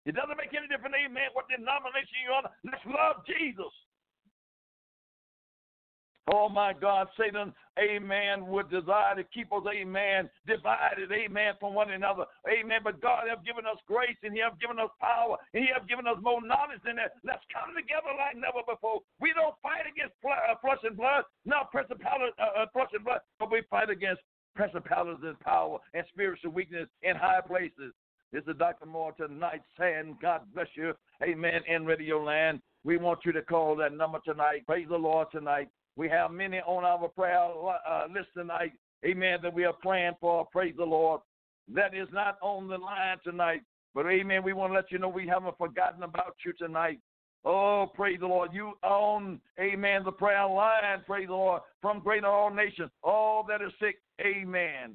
[0.04, 2.50] It doesn't make any difference, amen, what denomination you're on.
[2.66, 3.70] Let's love Jesus.
[6.30, 11.90] Oh my God, Satan, amen, would desire to keep us, amen, divided, amen, from one
[11.90, 12.26] another.
[12.46, 12.78] Amen.
[12.84, 15.88] But God have given us grace and He have given us power and He have
[15.88, 17.18] given us more knowledge than that.
[17.26, 19.02] Let's come together like never before.
[19.18, 23.26] We don't fight against uh, flesh and blood, not principality, uh, uh, flesh and blood,
[23.42, 24.22] but we fight against
[24.54, 27.90] principalities and power and spiritual weakness in high places.
[28.32, 28.86] This is Dr.
[28.86, 30.94] Moore tonight saying, God bless you.
[31.22, 31.60] Amen.
[31.68, 32.62] In Radio Land.
[32.82, 34.64] We want you to call that number tonight.
[34.66, 35.68] Praise the Lord tonight.
[35.96, 38.72] We have many on our prayer uh, list tonight.
[39.04, 39.38] Amen.
[39.42, 40.46] That we are praying for.
[40.46, 41.20] Praise the Lord.
[41.74, 43.60] That is not on the line tonight.
[43.94, 44.42] But amen.
[44.42, 47.00] We want to let you know we haven't forgotten about you tonight.
[47.44, 48.50] Oh, praise the Lord.
[48.54, 53.60] You own, amen, the prayer line, praise the Lord, from greater all nations, all that
[53.60, 54.94] is sick, amen.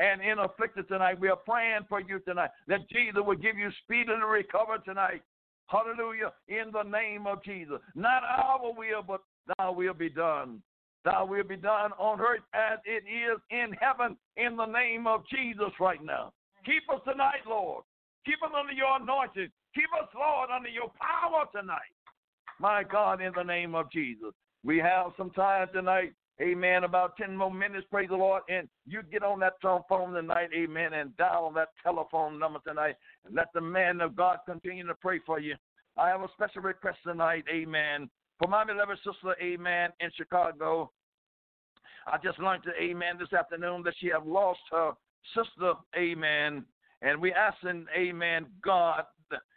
[0.00, 3.68] And in afflicted tonight, we are praying for you tonight that Jesus will give you
[3.84, 5.20] speedily recover tonight.
[5.66, 6.32] Hallelujah.
[6.48, 7.76] In the name of Jesus.
[7.94, 9.20] Not our will, but
[9.58, 10.62] thy will be done.
[11.04, 15.22] Thy will be done on earth as it is in heaven in the name of
[15.30, 16.32] Jesus right now.
[16.64, 17.84] Keep us tonight, Lord.
[18.24, 19.50] Keep us under your anointing.
[19.74, 21.92] Keep us, Lord, under your power tonight.
[22.58, 24.32] My God, in the name of Jesus.
[24.64, 26.12] We have some time tonight.
[26.40, 26.84] Amen.
[26.84, 28.42] About 10 more minutes, praise the Lord.
[28.48, 32.94] And you get on that phone tonight, amen, and dial that telephone number tonight.
[33.26, 35.54] And let the man of God continue to pray for you.
[35.98, 38.08] I have a special request tonight, amen.
[38.38, 40.90] For my beloved sister, amen, in Chicago.
[42.06, 44.92] I just learned, to, amen, this afternoon that she have lost her
[45.34, 46.64] sister, amen.
[47.02, 49.04] And we asking, amen, God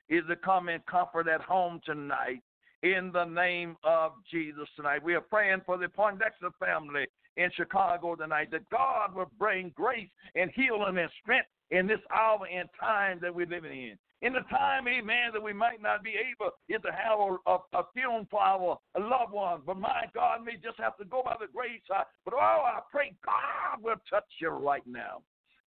[0.10, 2.42] is to come and comfort at home tonight
[2.84, 5.02] in the name of Jesus tonight.
[5.02, 7.08] We are praying for the Poindexter family
[7.38, 12.46] in Chicago tonight that God will bring grace and healing and strength in this hour
[12.46, 13.98] and time that we're living in.
[14.22, 18.26] In the time, amen, that we might not be able to have a, a, a
[18.30, 21.82] for our loved ones, but my God may just have to go by the grace.
[21.90, 25.24] But oh, I pray God will touch you right now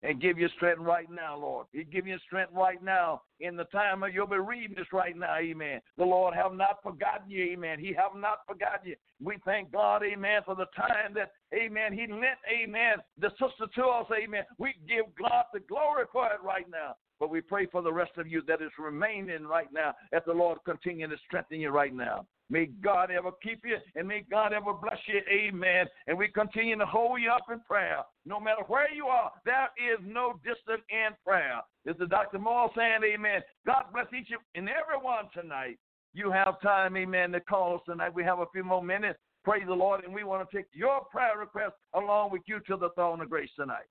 [0.03, 1.67] and give you strength right now, Lord.
[1.71, 5.79] He give you strength right now in the time of your bereavement right now, amen.
[5.97, 7.79] The Lord have not forgotten you, amen.
[7.79, 8.95] He have not forgotten you.
[9.23, 13.85] We thank God, amen, for the time that, amen, he lent, amen, the sister to
[13.85, 14.43] us, amen.
[14.57, 16.95] We give God the glory for it right now.
[17.19, 20.33] But we pray for the rest of you that is remaining right now as the
[20.33, 22.25] Lord continue to strengthen you right now.
[22.53, 25.21] May God ever keep you and may God ever bless you.
[25.27, 25.87] Amen.
[26.05, 28.03] And we continue to hold you up in prayer.
[28.27, 31.61] No matter where you are, there is no distance in prayer.
[31.83, 32.37] This is Dr.
[32.37, 33.41] Moore saying, Amen.
[33.65, 35.79] God bless each and every one tonight.
[36.13, 38.13] You have time, amen, to call us tonight.
[38.13, 39.17] We have a few more minutes.
[39.43, 40.03] Praise the Lord.
[40.03, 43.31] And we want to take your prayer request along with you to the throne of
[43.31, 43.89] grace tonight.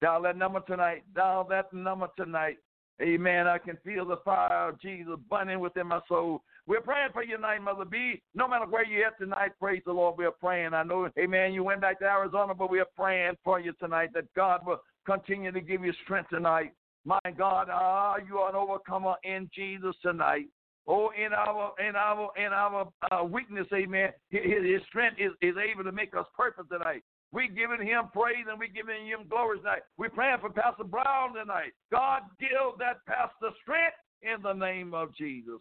[0.00, 1.02] Dial that number tonight.
[1.16, 2.58] Dial that number tonight.
[3.00, 3.46] Amen.
[3.46, 6.42] I can feel the fire of Jesus burning within my soul.
[6.66, 8.22] We're praying for you tonight, Mother B.
[8.34, 10.16] No matter where you're at tonight, praise the Lord.
[10.18, 10.74] We're praying.
[10.74, 14.32] I know, amen, you went back to Arizona, but we're praying for you tonight that
[14.34, 16.72] God will continue to give you strength tonight.
[17.04, 20.46] My God, ah, you are an overcomer in Jesus tonight.
[20.86, 24.10] Oh, in our in our in our uh, weakness, Amen.
[24.30, 27.02] His, his strength is, is able to make us perfect tonight.
[27.32, 29.82] We giving him praise and we giving him glory tonight.
[29.96, 31.72] We're praying for Pastor Brown tonight.
[31.90, 35.60] God give that pastor strength in the name of Jesus.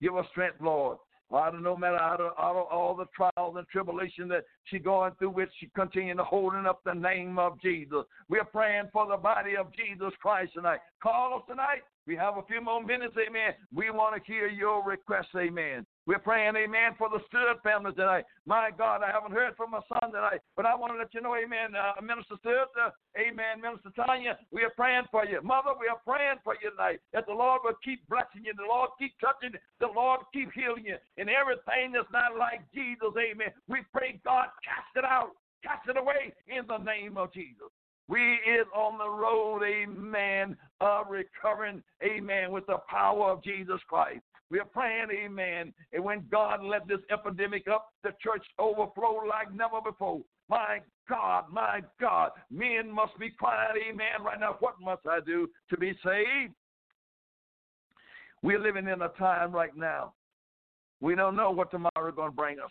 [0.00, 0.98] Give us strength, Lord.
[1.34, 4.78] I don't know, matter out of, out of all the trials and tribulation that she
[4.78, 8.04] going through, which she continuing to holding up the name of Jesus.
[8.28, 10.78] We're praying for the body of Jesus Christ tonight.
[11.02, 11.82] Call us tonight.
[12.06, 13.54] We have a few more minutes, amen.
[13.74, 15.84] We want to hear your request, amen.
[16.06, 18.26] We're praying, amen, for the Stewart family tonight.
[18.46, 21.20] My God, I haven't heard from my son tonight, but I want to let you
[21.20, 25.42] know, amen, uh, Minister Stewart, uh, amen, Minister Tanya, we are praying for you.
[25.42, 28.70] Mother, we are praying for you tonight that the Lord will keep blessing you, the
[28.70, 33.10] Lord keep touching you, the Lord keep healing you, and everything that's not like Jesus,
[33.18, 33.50] amen.
[33.66, 35.34] We pray, God, cast it out,
[35.66, 37.66] cast it away in the name of Jesus.
[38.06, 44.22] We is on the road, amen, of recovering, amen, with the power of Jesus Christ.
[44.50, 45.72] We are praying, amen.
[45.92, 50.20] And when God let this epidemic up, the church overflow like never before.
[50.48, 54.22] My God, my God, men must be quiet, amen.
[54.24, 56.54] Right now, what must I do to be saved?
[58.42, 60.12] We're living in a time right now.
[61.00, 62.70] We don't know what tomorrow is going to bring us.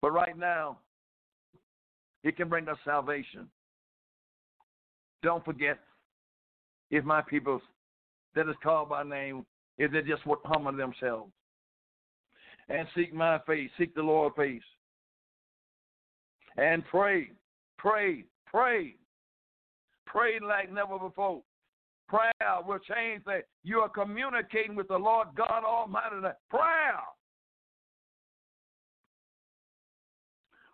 [0.00, 0.78] But right now,
[2.24, 3.48] it can bring us salvation.
[5.22, 5.78] Don't forget,
[6.90, 7.60] if my people
[8.34, 9.44] that is called by name,
[9.78, 11.32] if they just would humble themselves
[12.68, 14.62] and seek my face, seek the Lord's face,
[16.56, 17.30] and pray,
[17.78, 18.96] pray, pray,
[20.06, 21.42] pray like never before.
[22.08, 22.32] Prayer
[22.66, 23.44] will change that.
[23.64, 26.16] You are communicating with the Lord God Almighty.
[26.50, 27.00] Prayer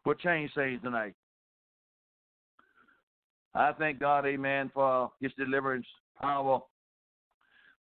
[0.07, 1.14] will change things tonight.
[3.55, 5.86] I thank God, amen, for his deliverance
[6.20, 6.61] power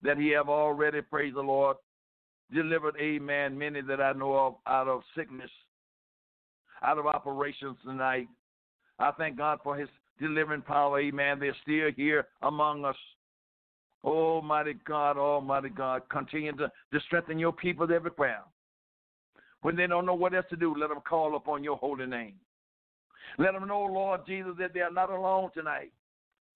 [0.03, 1.77] that he have already, praise the Lord,
[2.53, 5.51] delivered, amen, many that I know of out of sickness,
[6.83, 8.29] out of operations tonight.
[8.99, 9.89] I thank God for his
[10.21, 11.39] delivering power, amen.
[11.39, 12.97] They're still here among us.
[14.03, 18.41] Almighty God, Almighty God, continue to, to strengthen your people everywhere.
[19.63, 22.35] When they don't know what else to do, let them call upon your holy name.
[23.39, 25.93] Let them know, Lord Jesus, that they are not alone tonight.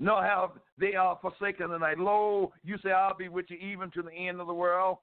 [0.01, 1.99] Know how they are forsaken tonight.
[1.99, 4.99] Lo, you say, I'll be with you even to the end of the world.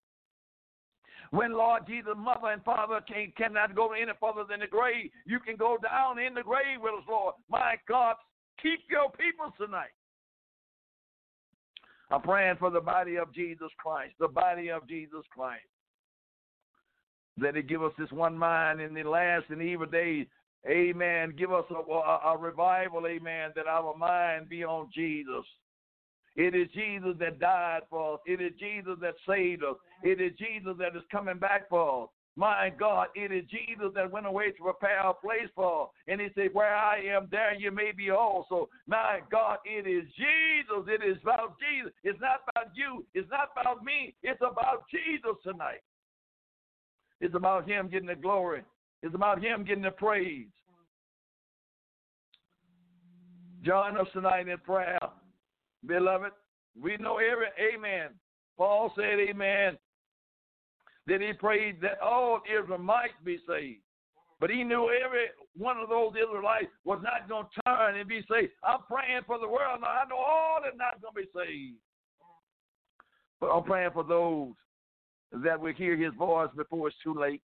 [1.30, 5.40] When Lord Jesus, mother and father can, cannot go any further than the grave, you
[5.40, 7.36] can go down in the grave with us, Lord.
[7.50, 8.16] My God,
[8.62, 9.96] keep your people tonight.
[12.10, 15.64] I'm praying for the body of Jesus Christ, the body of Jesus Christ.
[17.38, 20.28] That He give us this one mind in the last and evil days.
[20.70, 21.34] Amen.
[21.38, 25.46] Give us a, a, a revival, amen, that our mind be on Jesus.
[26.36, 28.20] It is Jesus that died for us.
[28.26, 29.76] It is Jesus that saved us.
[30.04, 32.10] It is Jesus that is coming back for us.
[32.38, 35.90] My God, it is Jesus that went away to prepare a place for us.
[36.08, 38.70] And he said, Where I am, there you may be also.
[38.88, 40.88] My God, it is Jesus.
[40.88, 41.92] It is about Jesus.
[42.04, 43.06] It's not about you.
[43.14, 44.16] It's not about me.
[44.24, 45.82] It's about Jesus tonight.
[47.20, 48.64] It's about him getting the glory.
[49.04, 50.48] It's about him getting the praise.
[53.64, 55.00] Join us tonight in prayer.
[55.86, 56.32] Beloved,
[56.80, 58.10] we know every amen.
[58.58, 59.78] Paul said, Amen,
[61.08, 63.82] that he prayed that all Israel might be saved.
[64.40, 65.26] But he knew every
[65.56, 68.52] one of those Israelites was not going to turn and be saved.
[68.64, 69.82] I'm praying for the world.
[69.82, 71.78] Now, I know all are not going to be saved.
[73.40, 74.54] But I'm praying for those
[75.44, 77.42] that will hear his voice before it's too late.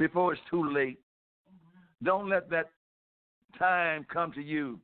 [0.00, 0.98] Before it's too late.
[1.46, 2.06] Mm-hmm.
[2.06, 2.70] Don't let that
[3.58, 4.80] time come to you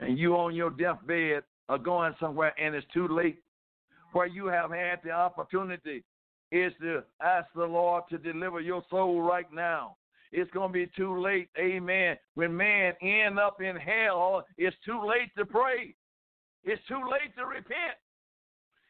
[0.00, 3.38] and you on your deathbed are going somewhere and it's too late
[4.12, 6.04] where you have had the opportunity
[6.50, 9.96] is to ask the Lord to deliver your soul right now.
[10.30, 11.48] It's going to be too late.
[11.58, 12.18] Amen.
[12.34, 15.94] When man end up in hell, it's too late to pray.
[16.64, 17.96] It's too late to repent.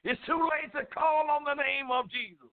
[0.03, 2.51] It's too late to call on the name of Jesus.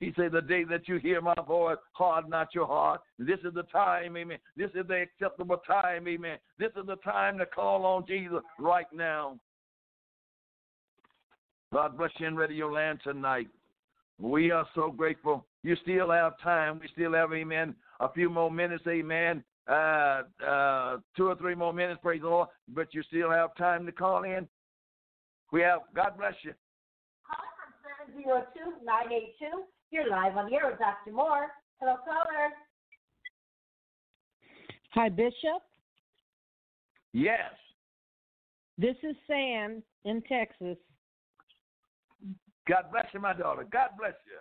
[0.00, 3.00] He said, The day that you hear my voice, harden not your heart.
[3.18, 4.38] This is the time, amen.
[4.56, 6.38] This is the acceptable time, amen.
[6.58, 9.38] This is the time to call on Jesus right now.
[11.72, 13.48] God bless you and ready your Land tonight.
[14.18, 15.46] We are so grateful.
[15.62, 16.78] You still have time.
[16.80, 19.42] We still have, amen, a few more minutes, amen.
[19.68, 22.48] Uh, uh, two or three more minutes, praise the Lord.
[22.68, 24.46] But you still have time to call in.
[25.52, 26.52] We have, God bless you.
[27.28, 31.12] Call from 702 982 you're live on the air with Dr.
[31.12, 31.48] Moore.
[31.80, 32.50] Hello, caller.
[34.90, 35.62] Hi, Bishop.
[37.12, 37.52] Yes.
[38.78, 40.76] This is Sam in Texas.
[42.68, 43.66] God bless you, my daughter.
[43.70, 44.38] God bless you.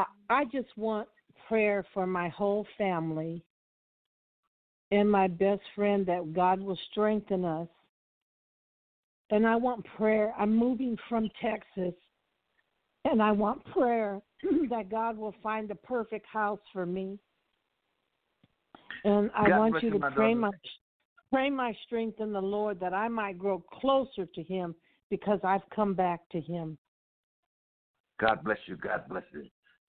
[0.00, 1.08] Uh, I just want
[1.48, 3.44] prayer for my whole family
[4.90, 7.68] and my best friend that God will strengthen us.
[9.30, 10.32] And I want prayer.
[10.38, 11.94] I'm moving from Texas
[13.04, 14.20] and I want prayer
[14.70, 17.18] that God will find the perfect house for me.
[19.04, 20.40] And I God want you to my pray daughter.
[20.40, 20.50] my
[21.30, 24.74] pray my strength in the Lord that I might grow closer to him
[25.10, 26.78] because I've come back to him.
[28.20, 28.76] God bless you.
[28.76, 29.44] God bless you.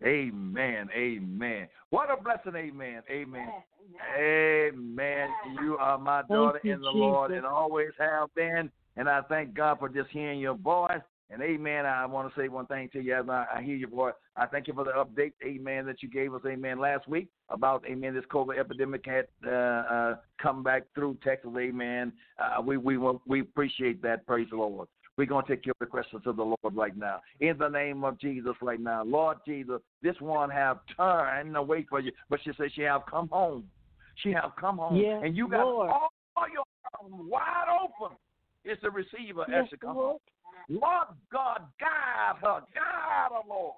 [0.05, 0.89] Amen.
[0.93, 1.67] Amen.
[1.89, 2.55] What a blessing.
[2.55, 3.01] Amen.
[3.09, 3.49] Amen.
[4.19, 5.29] Amen.
[5.61, 8.69] You are my daughter you, in the Lord and always have been.
[8.97, 11.01] And I thank God for just hearing your voice.
[11.31, 11.85] And amen.
[11.85, 14.13] I want to say one thing to you as I, I hear your voice.
[14.37, 17.83] I thank you for the update, amen, that you gave us, amen, last week about,
[17.89, 22.13] amen, this COVID epidemic had uh, uh, come back through Texas, amen.
[22.37, 24.25] Uh, we, we, we appreciate that.
[24.27, 24.87] Praise the Lord.
[25.17, 27.21] We're going to take your requests to the Lord right now.
[27.39, 29.03] In the name of Jesus right now.
[29.03, 33.29] Lord Jesus, this one have turned away for you, but she said she have come
[33.29, 33.63] home.
[34.21, 34.97] She have come home.
[34.97, 35.89] Yes, and you got Lord.
[35.89, 36.09] all,
[36.51, 36.63] your
[37.01, 38.15] arms wide open.
[38.65, 40.09] It's the receiver Yes, as she come Lord.
[40.11, 40.19] home.
[40.69, 42.61] Lord God, guide her.
[42.73, 43.75] Guide her, Lord.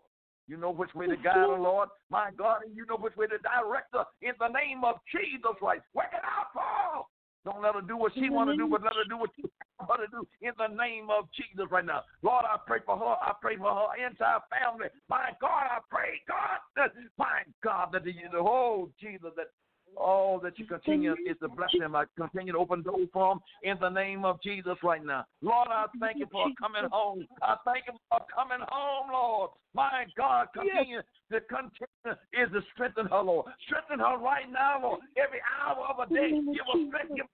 [0.48, 1.90] You know which way to guide her, Lord.
[2.10, 4.06] My God, and you know which way to direct her.
[4.22, 5.84] In the name of Jesus Christ.
[5.94, 7.04] Work it out her.
[7.46, 9.50] Don't let her do what she want to do, but let her do what you
[9.80, 12.04] want her to do in the name of Jesus right now.
[12.22, 13.16] Lord, I pray for her.
[13.24, 14.88] I pray for her entire family.
[15.08, 19.48] My God, I pray, God, that, my God, that the, the whole Jesus, that
[19.96, 21.96] all that you continue is to bless them.
[21.96, 25.26] I continue to open doors for them in the name of Jesus right now.
[25.42, 27.26] Lord, I thank you for coming home.
[27.42, 29.52] I thank you for coming home, Lord.
[29.74, 31.88] My God, continue to continue
[32.34, 33.46] is to strengthen her, Lord.
[33.66, 35.02] Strengthen her right now, Lord.
[35.18, 37.26] Every hour of a day, give her strength, give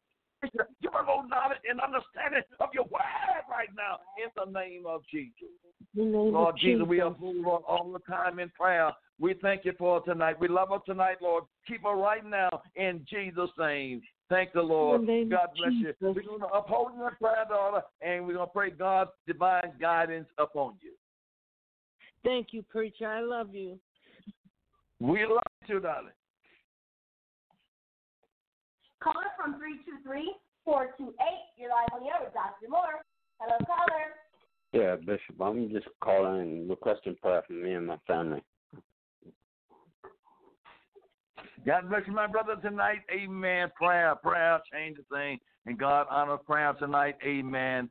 [0.82, 5.02] give her Lord, knowledge and understanding of your word right now in the name of
[5.12, 5.50] Jesus.
[5.96, 7.20] Name Lord of Jesus, we are Jesus.
[7.20, 8.92] full, Lord, all the time in prayer.
[9.20, 10.40] We thank you for her tonight.
[10.40, 11.44] We love her tonight, Lord.
[11.68, 14.02] Keep her right now in Jesus' name.
[14.30, 15.02] Thank the Lord.
[15.02, 15.94] The God bless you.
[16.02, 20.28] We're going to uphold your prayer, daughter, and we're going to pray God's divine guidance
[20.40, 20.94] upon you.
[22.24, 23.08] Thank you, preacher.
[23.08, 23.78] I love you.
[25.00, 26.14] We love you, darling.
[29.04, 30.34] Caller from 323
[30.64, 31.12] 428.
[31.58, 32.70] You're live on the air with Dr.
[32.70, 33.04] Moore.
[33.40, 34.16] Hello, caller.
[34.72, 38.42] Yeah, Bishop, I'm just calling and requesting prayer for me and my family.
[41.66, 43.00] God bless you, my brother, tonight.
[43.14, 43.72] Amen.
[43.76, 45.40] Prayer, prayer, change the thing.
[45.66, 47.16] And God honor prayer tonight.
[47.26, 47.90] Amen.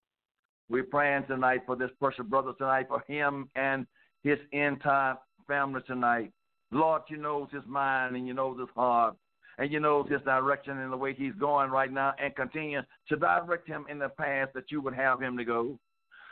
[0.70, 3.86] We're praying tonight for this precious brother tonight, for him and
[4.22, 6.32] his entire family tonight.
[6.70, 9.14] Lord, you knows his mind and you knows his heart.
[9.58, 13.16] And you knows his direction and the way he's going right now and continue to
[13.16, 15.78] direct him in the path that you would have him to go.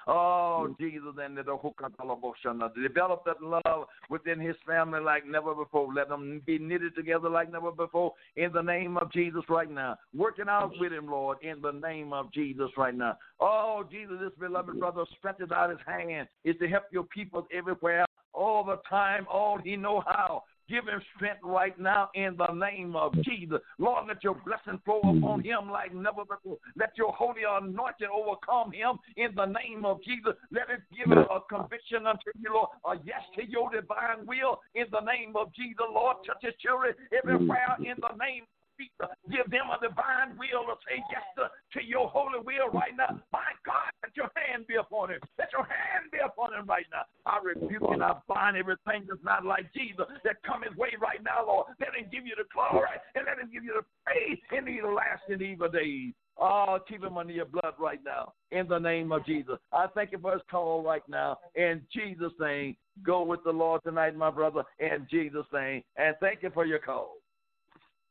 [0.07, 0.79] Oh, mm.
[0.79, 5.93] Jesus, and the develop that love within his family like never before.
[5.93, 9.97] Let them be knitted together like never before in the name of Jesus right now.
[10.14, 13.18] Working out with him, Lord, in the name of Jesus right now.
[13.41, 14.81] Oh, Jesus, this beloved mm.
[14.81, 19.59] brother stretches out his hand is to help your people everywhere all the time, all
[19.62, 20.45] he know how.
[20.71, 23.59] Give him strength right now in the name of Jesus.
[23.79, 25.18] Lord, let your blessing flow mm.
[25.18, 26.59] upon him like never before.
[26.79, 30.39] Let your holy anointing overcome him in the name of Jesus.
[30.53, 34.61] Let it give him a conviction unto you, Lord, a yes to your divine will
[34.77, 35.91] in the name of Jesus.
[35.93, 37.91] Lord, touch his children everywhere mm.
[37.91, 38.45] in the name
[38.81, 39.12] Jesus.
[39.28, 43.20] Give them a divine will to say yes to, to your holy will right now.
[43.33, 45.20] My God, let your hand be upon him.
[45.37, 47.05] Let your hand be upon him right now.
[47.28, 51.22] I rebuke and I bind everything that's not like Jesus that come his way right
[51.22, 51.68] now, Lord.
[51.76, 54.83] Let him give you the glory and let him give you the praise in these
[54.83, 56.16] last and evil days.
[56.41, 59.59] Oh, keep him under your blood right now in the name of Jesus.
[59.72, 62.76] I thank you for his call right now in Jesus' name.
[63.03, 65.83] Go with the Lord tonight, my brother, in Jesus' name.
[65.97, 67.20] And thank you for your call.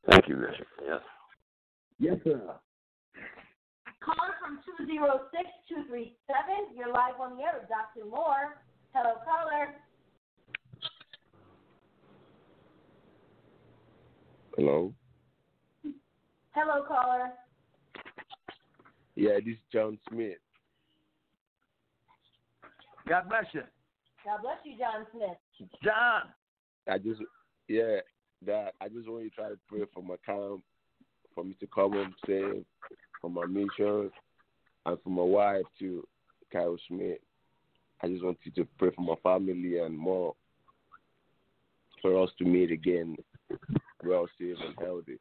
[0.08, 0.68] Thank you, Bishop.
[0.86, 1.02] Yes.
[2.00, 2.42] Yes, sir.
[4.04, 6.78] Caller from 206 237.
[6.78, 8.08] You're live on the air with Dr.
[8.10, 8.58] Moore.
[8.94, 9.76] Hello, caller.
[14.56, 14.94] Hello.
[16.52, 17.32] Hello, caller.
[19.16, 20.38] Yeah, this is John Smith.
[23.08, 23.62] God bless you.
[24.26, 25.70] God bless you, John Smith.
[25.84, 26.24] John.
[26.88, 27.22] I just
[27.68, 28.00] yeah,
[28.46, 30.64] that I just want you to try to pray for my camp,
[31.36, 32.64] for me to come home safe,
[33.22, 34.12] for my mission,
[34.86, 36.06] and for my wife too,
[36.52, 37.20] Kyle Smith.
[38.02, 40.36] I just want you to pray for my family and more
[42.02, 43.18] for us to meet again,
[44.04, 45.20] well safe and healthy.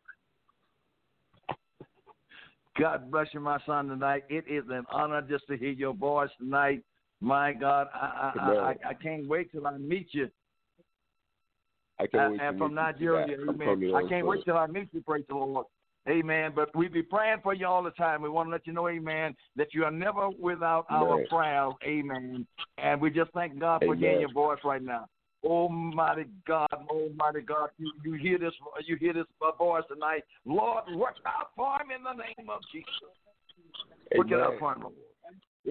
[2.78, 4.22] God bless you, my son, tonight.
[4.28, 6.84] It is an honor just to hear your voice tonight.
[7.20, 10.30] My God, I I, I, I can't wait till I meet you.
[12.00, 13.94] I can't wait and from Nigeria, amen.
[13.94, 15.66] I can't wait till I meet you, praise the Lord.
[16.08, 16.52] Amen.
[16.54, 18.22] But we be praying for you all the time.
[18.22, 21.26] We want to let you know, amen, that you are never without our Amen.
[21.28, 21.74] prayers.
[21.84, 22.46] Amen.
[22.78, 25.06] And we just thank God for hearing your voice right now.
[25.44, 28.52] Almighty God, Almighty God, you, you hear this,
[28.86, 29.26] you hear this
[29.58, 30.22] voice tonight.
[30.44, 32.88] Lord, work out for him in the name of Jesus.
[34.16, 34.94] Work it out for him, Lord.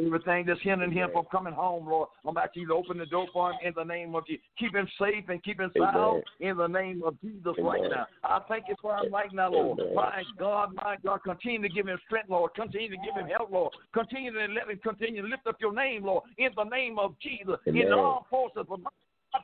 [0.06, 3.28] Everything that's hindering him from coming home, Lord, I'm asking you to open the door
[3.34, 4.44] for him in the name of Jesus.
[4.60, 6.24] Keep him safe and keep him sound Amen.
[6.40, 8.06] in the name of Jesus right now.
[8.24, 9.80] I thank you for him right now, Lord.
[9.80, 9.96] Amen.
[9.96, 12.54] My God, my God, continue to give him strength, Lord.
[12.56, 13.74] Continue to give him help, Lord.
[13.94, 17.16] Continue to let him continue to lift up your name, Lord, in the name of
[17.20, 17.58] Jesus.
[17.66, 18.90] In all forces, but my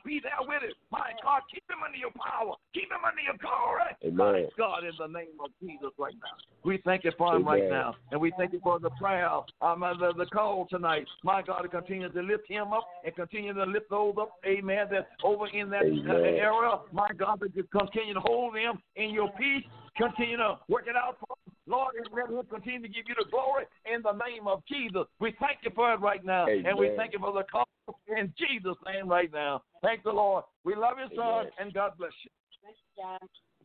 [0.04, 0.72] be there with him.
[0.90, 2.54] My God, keep him under your power.
[2.72, 3.92] Keep him under your glory.
[4.14, 4.50] My Amen.
[4.56, 6.36] God, in the name of Jesus right now.
[6.64, 7.94] We thank you for him right now.
[8.10, 9.28] And we thank you for the prayer,
[9.60, 11.04] um, uh, the, the call tonight.
[11.22, 14.86] My God, to continue to lift him up and continue to lift those up, amen,
[14.90, 16.10] that over in that uh, Amen.
[16.10, 16.78] area.
[16.92, 19.64] My God, that you continue to hold them in your peace.
[19.96, 21.54] Continue to work it out for us.
[21.66, 25.06] Lord, and let him continue to give you the glory in the name of Jesus.
[25.20, 26.46] We thank you for it right now.
[26.46, 27.68] And we thank you for the call
[28.08, 29.62] in Jesus' name right now.
[29.82, 30.44] Thank the Lord.
[30.64, 31.50] We love you, son, Amen.
[31.58, 32.30] and God bless you.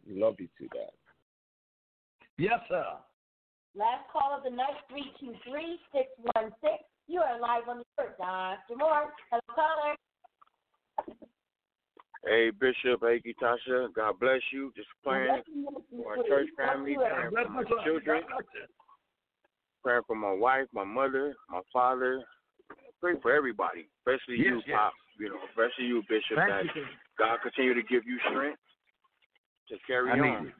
[0.07, 0.91] We love you too, Dad.
[2.37, 2.85] Yes, sir.
[3.75, 6.79] Last call of the night, 323 616.
[7.07, 8.77] You are live on the air, Dr.
[8.77, 9.11] Moore.
[9.29, 9.95] Hello, caller.
[12.29, 14.71] Hey, Bishop, hey, Tasha, God bless you.
[14.75, 15.41] Just praying
[16.03, 18.21] for our church family, praying for my children,
[19.83, 22.21] praying for my wife, my mother, my father.
[23.01, 24.77] Pray for everybody, especially you, Yes, yes.
[24.77, 24.93] Pop.
[25.19, 26.35] You know, especially you, Bishop.
[26.35, 26.85] Thank that you.
[27.17, 28.59] God continue to give you strength
[29.69, 30.43] to carry I on.
[30.43, 30.55] need it.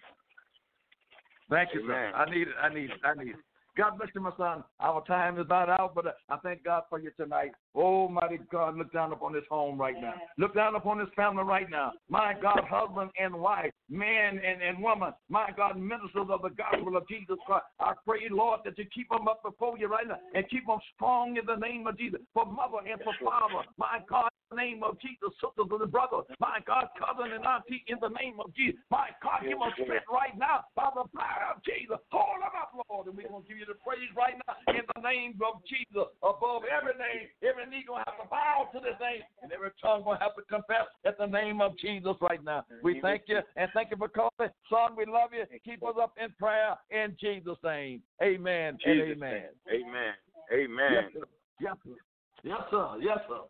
[1.52, 2.12] Thank you, sir.
[2.16, 2.56] I need it.
[2.60, 3.00] I need it.
[3.04, 3.36] I need it.
[3.78, 4.64] God bless you, my son.
[4.80, 7.52] Our time is about out, but I thank God for you tonight.
[7.80, 10.14] Almighty God, look down upon this home right now.
[10.38, 11.94] Look down upon this family right now.
[12.10, 15.14] My God, husband and wife, man and, and woman.
[15.30, 17.64] My God, ministers of the gospel of Jesus Christ.
[17.80, 20.80] I pray, Lord, that you keep them up before you right now and keep them
[20.96, 22.20] strong in the name of Jesus.
[22.34, 26.28] For mother and for father, my God, in the name of Jesus, sisters and brothers,
[26.44, 28.82] my God, cousin and auntie, in the name of Jesus.
[28.92, 32.02] My God, give them strength right now by the power of Jesus.
[32.12, 34.84] Hold them up, Lord, and we're going to give you the praise right now in
[34.84, 36.12] the name of Jesus.
[36.20, 39.72] Above every name, every knee going to have to bow to this name, and every
[39.82, 42.66] tongue going to have to confess at the name of Jesus right now.
[42.84, 44.52] We thank you, and thank you for calling.
[44.70, 45.46] Son, we love you.
[45.64, 48.02] Keep us up in prayer in Jesus' name.
[48.22, 49.34] Amen Jesus and amen.
[49.70, 49.86] name.
[49.88, 50.14] Amen.
[50.52, 50.92] Amen.
[50.94, 51.26] Yes, sir.
[51.62, 51.96] Yes, sir.
[52.44, 52.88] Yes, sir.
[53.02, 53.42] Yes, sir.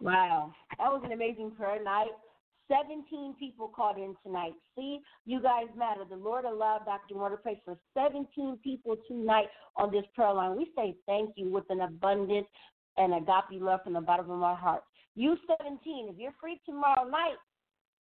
[0.00, 0.52] Wow.
[0.78, 2.08] That was an amazing prayer night.
[2.68, 4.54] 17 people called in tonight.
[4.76, 6.02] See, you guys matter.
[6.08, 7.14] The Lord allowed Dr.
[7.14, 10.56] Moore to pray for 17 people tonight on this prayer line.
[10.56, 12.46] We say thank you with an abundance
[12.96, 14.86] and agape love from the bottom of our hearts.
[15.14, 17.36] You 17, if you're free tomorrow night,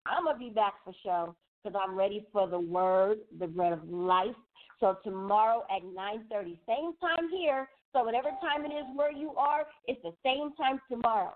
[0.06, 3.72] I'm going to be back for show because I'm ready for the word, the bread
[3.72, 4.36] of life.
[4.78, 7.68] So tomorrow at 9.30, same time here.
[7.92, 11.34] So whatever time it is where you are, it's the same time tomorrow.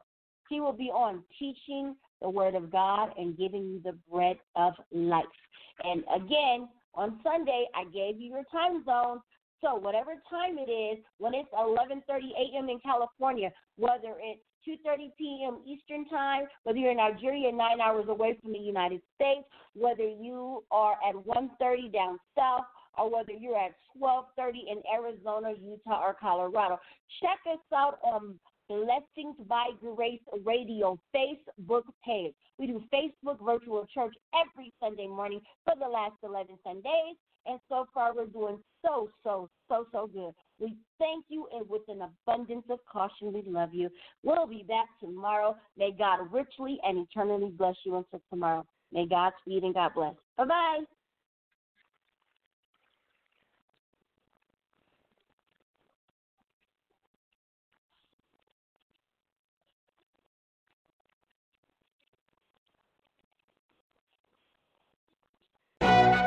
[0.48, 4.72] He will be on teaching the word of God and giving you the bread of
[4.90, 5.24] life.
[5.82, 9.20] And again, on Sunday, I gave you your time zone.
[9.60, 12.70] So whatever time it is, when it's 11:30 a.m.
[12.70, 15.58] in California, whether it's 2:30 p.m.
[15.66, 20.64] Eastern Time, whether you're in Nigeria, nine hours away from the United States, whether you
[20.70, 22.64] are at 1:30 down south,
[22.96, 26.78] or whether you're at 12:30 in Arizona, Utah, or Colorado,
[27.20, 28.38] check us out on
[28.68, 32.34] Blessings by Grace Radio Facebook page.
[32.58, 37.16] We do Facebook virtual church every Sunday morning for the last 11 Sundays.
[37.46, 40.32] And so far, we're doing so, so, so, so good.
[40.58, 43.90] We thank you, and with an abundance of caution, we love you.
[44.22, 45.54] We'll be back tomorrow.
[45.76, 48.64] May God richly and eternally bless you until tomorrow.
[48.92, 50.14] May God speed and God bless.
[50.38, 50.80] Bye bye.